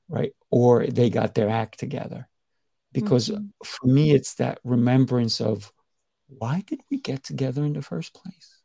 [0.09, 0.33] right?
[0.49, 2.27] Or they got their act together.
[2.91, 3.45] Because mm-hmm.
[3.63, 5.71] for me, it's that remembrance of
[6.37, 8.61] why did we get together in the first place?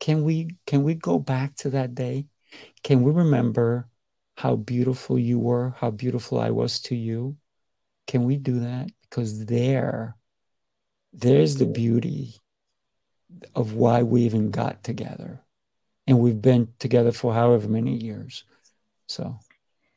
[0.00, 2.26] Can we can we go back to that day?
[2.82, 3.88] Can we remember
[4.36, 7.36] how beautiful you were, how beautiful I was to you?
[8.06, 8.90] Can we do that?
[9.02, 10.16] Because there,
[11.12, 12.36] there's the beauty
[13.54, 15.42] of why we even got together.
[16.06, 18.44] And we've been together for however many years.
[19.08, 19.38] So,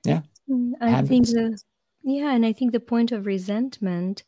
[0.04, 0.22] yeah.
[0.49, 1.10] Mm, I Habits.
[1.10, 1.58] think the,
[2.04, 4.24] yeah, and I think the point of resentment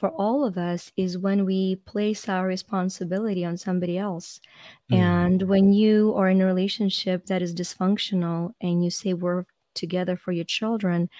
[0.00, 4.40] for all of us is when we place our responsibility on somebody else.
[4.90, 4.96] Mm.
[4.96, 9.44] And when you are in a relationship that is dysfunctional and you say we're
[9.74, 11.10] together for your children,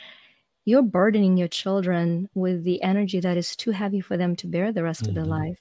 [0.64, 4.72] you're burdening your children with the energy that is too heavy for them to bear
[4.72, 5.10] the rest mm-hmm.
[5.10, 5.48] of their mm-hmm.
[5.48, 5.58] life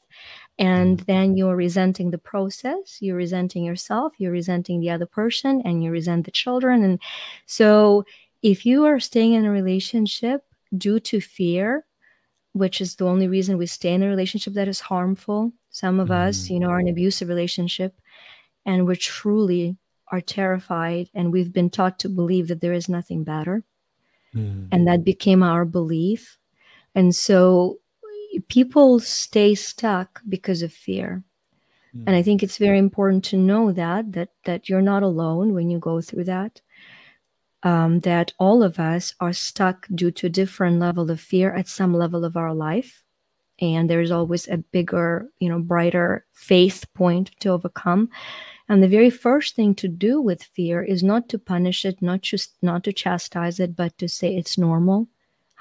[0.58, 1.06] and mm-hmm.
[1.12, 5.90] then you're resenting the process you're resenting yourself you're resenting the other person and you
[5.90, 7.00] resent the children and
[7.46, 8.04] so
[8.44, 10.44] if you are staying in a relationship
[10.78, 11.86] due to fear
[12.54, 16.10] which is the only reason we stay in a relationship that is harmful some of
[16.10, 16.28] mm-hmm.
[16.28, 18.00] us you know are in an abusive relationship
[18.66, 19.78] and we're truly
[20.12, 23.64] are terrified and we've been taught to believe that there is nothing better
[24.34, 24.66] mm-hmm.
[24.72, 26.38] and that became our belief
[26.96, 27.80] and so
[28.48, 31.24] people stay stuck because of fear
[31.96, 32.04] mm.
[32.08, 35.70] and i think it's very important to know that that that you're not alone when
[35.70, 36.62] you go through that
[37.64, 41.68] um, that all of us are stuck due to a different level of fear at
[41.68, 43.04] some level of our life
[43.62, 48.10] and there's always a bigger you know brighter faith point to overcome
[48.70, 52.22] and the very first thing to do with fear is not to punish it not
[52.22, 55.08] just not to chastise it but to say it's normal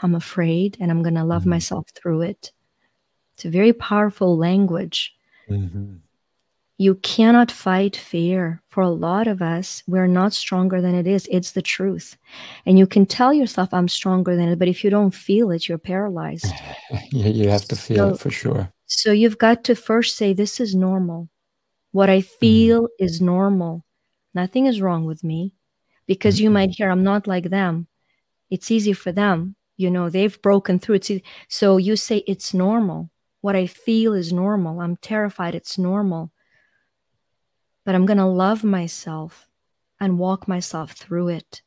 [0.02, 1.50] i'm afraid and i'm going to love mm-hmm.
[1.50, 2.52] myself through it
[3.38, 5.14] it's a very powerful language.
[5.48, 5.98] Mm-hmm.
[6.80, 8.62] You cannot fight fear.
[8.68, 11.26] For a lot of us, we're not stronger than it is.
[11.28, 12.16] It's the truth.
[12.64, 15.68] And you can tell yourself, I'm stronger than it, but if you don't feel it,
[15.68, 16.46] you're paralyzed.
[17.10, 18.72] you have to feel so, it for sure.
[18.86, 21.28] So you've got to first say, This is normal.
[21.90, 22.38] What I mm-hmm.
[22.38, 22.88] feel mm.
[23.00, 23.84] is normal.
[24.32, 25.54] Nothing is wrong with me.
[26.06, 26.44] Because mm-hmm.
[26.44, 27.88] you might hear, I'm not like them.
[28.50, 29.56] It's easy for them.
[29.76, 31.22] You know, they've broken through it.
[31.48, 33.10] So you say, It's normal.
[33.40, 34.80] What I feel is normal.
[34.80, 35.56] I'm terrified.
[35.56, 36.30] It's normal.
[37.88, 39.48] But I'm going to love myself
[39.98, 41.62] and walk myself through it.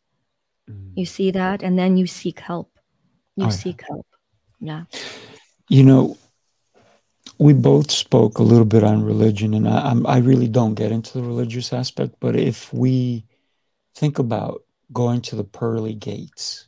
[0.69, 0.91] Mm.
[0.95, 1.63] You see that?
[1.63, 2.78] And then you seek help.
[3.36, 4.05] you oh, seek help.
[4.59, 4.84] Yeah.
[5.67, 6.19] You know,
[7.39, 11.13] we both spoke a little bit on religion, and I, I really don't get into
[11.13, 12.17] the religious aspect.
[12.19, 13.26] But if we
[13.95, 14.61] think about
[14.93, 16.67] going to the pearly gates,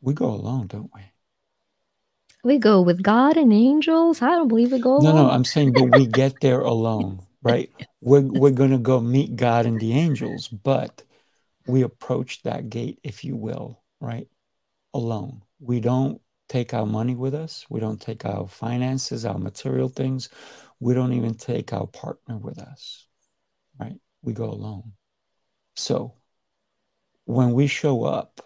[0.00, 1.02] we go alone, don't we?
[2.42, 4.22] We go with God and angels.
[4.22, 5.14] I don't believe we go alone.
[5.14, 7.70] No, no, I'm saying, but we get there alone, right?
[8.02, 11.02] We're we're gonna go meet God and the angels, but
[11.66, 14.26] we approach that gate, if you will, right?
[14.94, 15.42] Alone.
[15.60, 17.66] We don't take our money with us.
[17.68, 20.30] We don't take our finances, our material things.
[20.80, 23.06] We don't even take our partner with us,
[23.78, 24.00] right?
[24.22, 24.92] We go alone.
[25.76, 26.14] So
[27.24, 28.40] when we show up,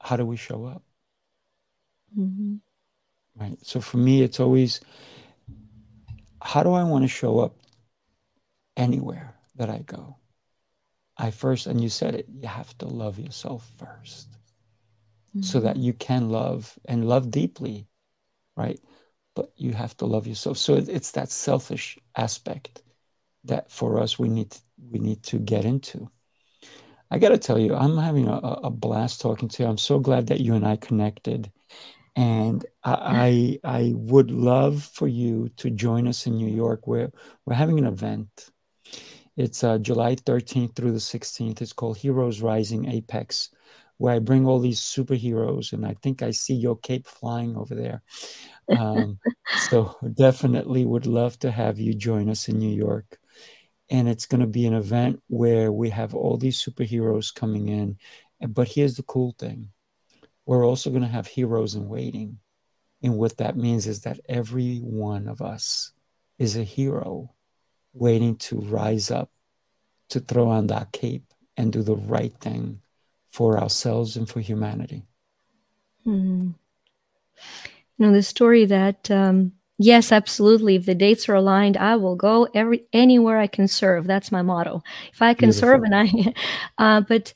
[0.00, 0.82] how do we show up?
[2.18, 2.56] Mm-hmm.
[3.36, 3.56] Right.
[3.62, 4.80] So for me, it's always
[6.44, 7.56] how do I want to show up
[8.76, 10.18] anywhere that I go?
[11.16, 15.42] I first, and you said it, you have to love yourself 1st mm-hmm.
[15.42, 17.88] so that you can love and love deeply,
[18.56, 18.78] right?
[19.34, 20.58] But you have to love yourself.
[20.58, 22.82] So it's that selfish aspect
[23.44, 24.54] that for us we need
[24.90, 26.10] we need to get into.
[27.10, 29.68] I got to tell you, I'm having a, a blast talking to you.
[29.68, 31.50] I'm so glad that you and I connected
[32.16, 36.86] and I, I, I would love for you to join us in New York.
[36.86, 37.10] We're
[37.44, 38.50] we're having an event.
[39.36, 41.60] It's uh, July 13th through the 16th.
[41.60, 43.50] It's called Heroes Rising Apex,
[43.98, 47.74] where I bring all these superheroes, and I think I see your cape flying over
[47.74, 48.02] there.
[48.78, 49.18] Um,
[49.68, 53.18] so definitely would love to have you join us in New York.
[53.90, 57.98] And it's going to be an event where we have all these superheroes coming in.
[58.48, 59.70] But here's the cool thing
[60.46, 62.38] we're also going to have heroes in waiting.
[63.02, 65.92] And what that means is that every one of us
[66.38, 67.32] is a hero
[67.92, 69.30] waiting to rise up,
[70.10, 71.24] to throw on that cape
[71.56, 72.80] and do the right thing
[73.30, 75.04] for ourselves and for humanity.
[76.04, 76.50] Hmm.
[77.98, 80.76] You know, the story that, um, yes, absolutely.
[80.76, 84.06] If the dates are aligned, I will go every anywhere I can serve.
[84.06, 84.82] That's my motto.
[85.12, 85.68] If I can Beautiful.
[85.68, 86.34] serve, and I,
[86.78, 87.32] uh, but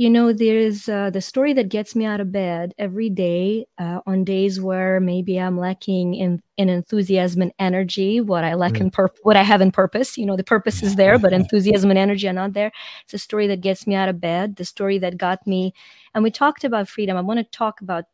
[0.00, 4.00] you know there's uh, the story that gets me out of bed every day uh,
[4.06, 8.80] on days where maybe i'm lacking in, in enthusiasm and energy what i lack mm.
[8.80, 11.98] in what i have in purpose you know the purpose is there but enthusiasm and
[11.98, 12.72] energy are not there
[13.04, 15.74] it's a story that gets me out of bed the story that got me
[16.14, 18.04] and we talked about freedom i want to talk about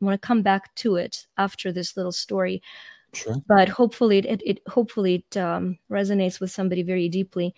[0.00, 2.62] i want to come back to it after this little story
[3.12, 3.36] sure.
[3.46, 7.54] but hopefully it, it, it hopefully it um, resonates with somebody very deeply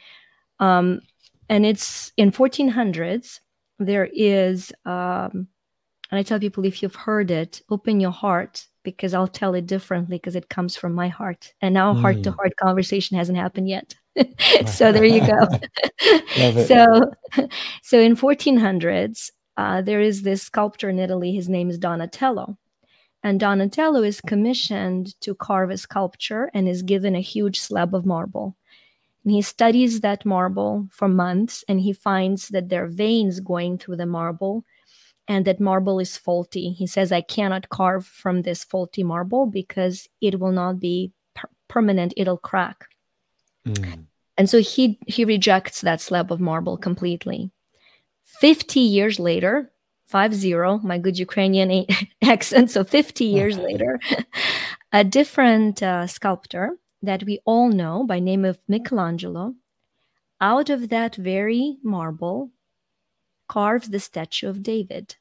[0.59, 1.01] um,
[1.49, 3.39] and it's in 1400s
[3.79, 5.49] there is um,
[6.11, 9.67] and i tell people if you've heard it open your heart because i'll tell it
[9.67, 11.53] differently because it comes from my heart.
[11.61, 12.01] And now mm.
[12.01, 13.95] heart to heart conversation hasn't happened yet.
[14.67, 15.41] So there you go.
[16.65, 17.13] So
[17.83, 21.33] so in 1400s uh, there is this sculptor in italy.
[21.33, 22.57] His name is donatello.
[23.23, 28.07] And donatello is commissioned to carve a sculpture and is given a huge slab of
[28.07, 28.57] marble
[29.27, 33.77] and he studies that marble for months and he finds that there are veins going
[33.77, 34.65] through the marble
[35.27, 36.71] and that marble is faulty.
[36.71, 41.51] He says, I cannot carve from this faulty marble because it will not be per-
[41.67, 42.87] permanent, it'll crack.
[43.67, 44.05] Mm.
[44.39, 47.51] And so he, he rejects that slab of marble completely.
[48.39, 49.73] 50 years later,
[50.05, 51.85] five zero, my good Ukrainian
[52.23, 52.71] accent.
[52.71, 53.99] So 50 years later,
[54.93, 59.55] a different uh, sculptor that we all know by name of Michelangelo,
[60.41, 62.51] out of that very marble
[63.49, 65.17] carves the statue of David.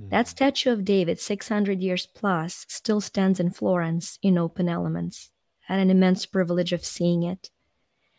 [0.00, 0.10] Mm.
[0.10, 5.30] That statue of David, 600 years plus, still stands in Florence in open elements.
[5.68, 7.50] I had an immense privilege of seeing it.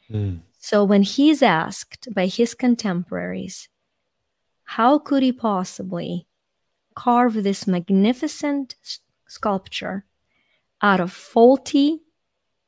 [0.09, 0.41] Mm.
[0.59, 3.69] So when he's asked by his contemporaries,
[4.63, 6.27] how could he possibly
[6.95, 8.75] carve this magnificent
[9.27, 10.05] sculpture
[10.81, 12.01] out of faulty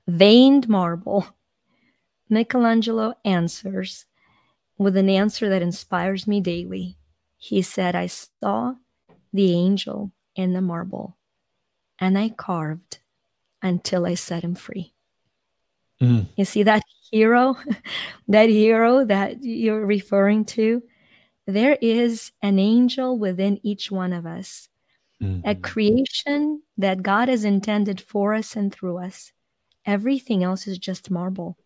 [0.08, 1.28] veined marble,
[2.30, 4.06] Michelangelo answers
[4.78, 6.98] with an answer that inspires me daily.
[7.38, 8.76] He said, I saw
[9.34, 11.18] the angel in the marble
[12.00, 13.00] and I carved
[13.62, 14.94] until I set him free.
[16.02, 16.28] Mm.
[16.36, 17.58] You see that hero,
[18.28, 20.84] that hero that you're referring to?
[21.46, 24.70] There is an angel within each one of us,
[25.22, 25.48] mm-hmm.
[25.48, 29.32] a creation that God has intended for us and through us.
[29.88, 31.58] Everything else is just marble.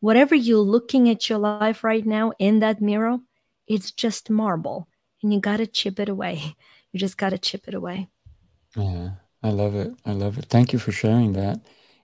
[0.00, 3.18] Whatever you're looking at your life right now in that mirror,
[3.66, 4.86] it's just marble.
[5.22, 6.56] And you got to chip it away.
[6.92, 8.08] You just got to chip it away.
[8.76, 9.12] Yeah,
[9.42, 9.94] I love it.
[10.04, 10.44] I love it.
[10.50, 11.58] Thank you for sharing that.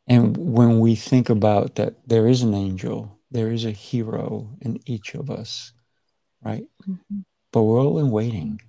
[0.07, 4.81] And when we think about that, there is an angel, there is a hero in
[4.87, 5.75] each of us,
[6.43, 6.65] right?
[6.89, 7.21] Mm-hmm.
[7.53, 8.63] But we're all in waiting.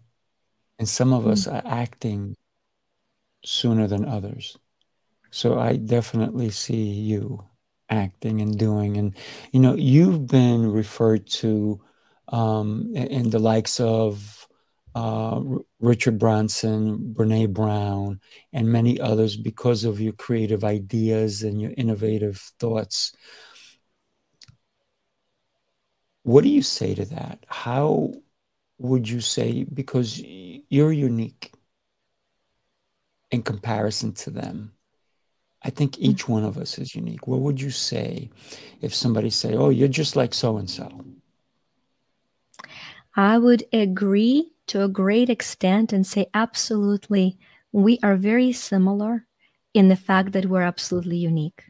[0.78, 2.36] and some of us are acting
[3.46, 4.58] sooner than others.
[5.32, 7.46] So I definitely see you
[7.90, 8.98] acting and doing.
[8.98, 9.16] And,
[9.52, 11.82] you know, you've been referred to
[12.28, 14.48] um, in the likes of
[14.96, 15.42] uh,
[15.80, 18.20] Richard Branson, Brene Brown,
[18.54, 23.14] and many others because of your creative ideas and your innovative thoughts.
[26.24, 27.46] What do you say to that?
[27.48, 28.14] How
[28.78, 31.54] would you say, because you're unique
[33.32, 34.74] in comparison to them?
[35.64, 36.04] I think mm.
[36.04, 37.28] each one of us is unique.
[37.28, 38.30] What would you say
[38.82, 40.90] if somebody say, "Oh, you're just like so and so"?
[43.16, 47.38] I would agree to a great extent and say absolutely
[47.72, 49.26] we are very similar
[49.74, 51.64] in the fact that we're absolutely unique.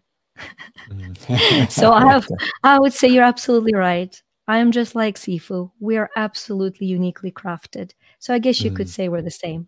[0.89, 1.71] Mm.
[1.71, 2.27] so I have
[2.63, 4.21] I would say you're absolutely right.
[4.49, 5.69] I am just like Sifu.
[5.79, 7.91] We are absolutely uniquely crafted.
[8.17, 8.77] So I guess you mm.
[8.77, 9.67] could say we're the same.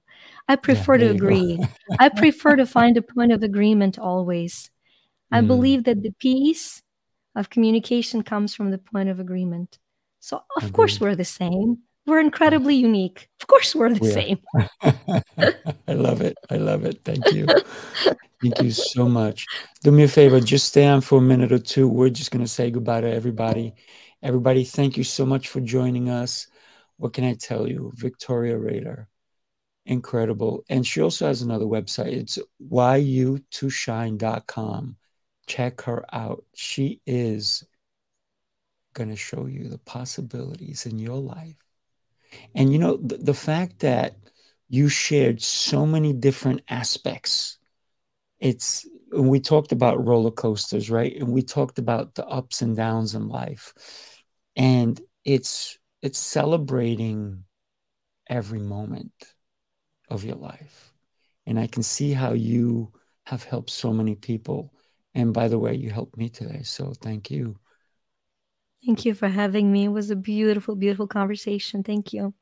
[0.50, 1.60] I prefer yeah, to agree.
[2.00, 4.72] I prefer to find a point of agreement always.
[5.32, 5.48] I mm.
[5.48, 6.82] believe that the peace
[7.36, 9.78] of communication comes from the point of agreement.
[10.20, 10.74] So, of Agreed.
[10.74, 11.78] course, we're the same.
[12.08, 13.30] We're incredibly unique.
[13.40, 14.40] Of course, we're the same.
[15.88, 16.36] I love it.
[16.50, 17.02] I love it.
[17.06, 17.46] Thank you.
[18.42, 19.46] Thank you so much.
[19.84, 21.88] Do me a favor, just stay on for a minute or two.
[21.88, 23.76] We're just going to say goodbye to everybody.
[24.24, 26.48] Everybody, thank you so much for joining us.
[26.98, 27.92] What can I tell you?
[27.96, 29.08] Victoria Rader
[29.86, 30.66] incredible.
[30.70, 32.14] And she also has another website.
[32.14, 32.38] It's
[32.72, 34.96] yu2shine.com.
[35.48, 36.46] Check her out.
[36.54, 37.66] She is
[38.94, 41.56] going to show you the possibilities in your life.
[42.56, 44.16] And you know, the, the fact that
[44.70, 47.58] you shared so many different aspects.
[48.40, 51.14] It's we talked about roller coasters, right?
[51.18, 53.74] And we talked about the ups and downs in life.
[54.62, 57.46] And it's it's celebrating
[58.30, 59.12] every moment
[60.10, 60.94] of your life.
[61.48, 62.92] And I can see how you
[63.26, 64.72] have helped so many people.
[65.16, 66.62] And by the way, you helped me today.
[66.64, 67.58] So thank you.
[68.86, 69.86] Thank you for having me.
[69.86, 71.84] It was a beautiful, beautiful conversation.
[71.84, 72.34] Thank you.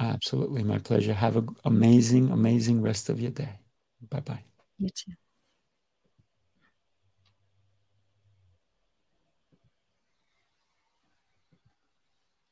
[0.00, 0.62] Absolutely.
[0.62, 1.12] My pleasure.
[1.12, 3.60] Have an amazing, amazing rest of your day.
[4.08, 4.44] Bye bye.
[4.78, 5.12] You too.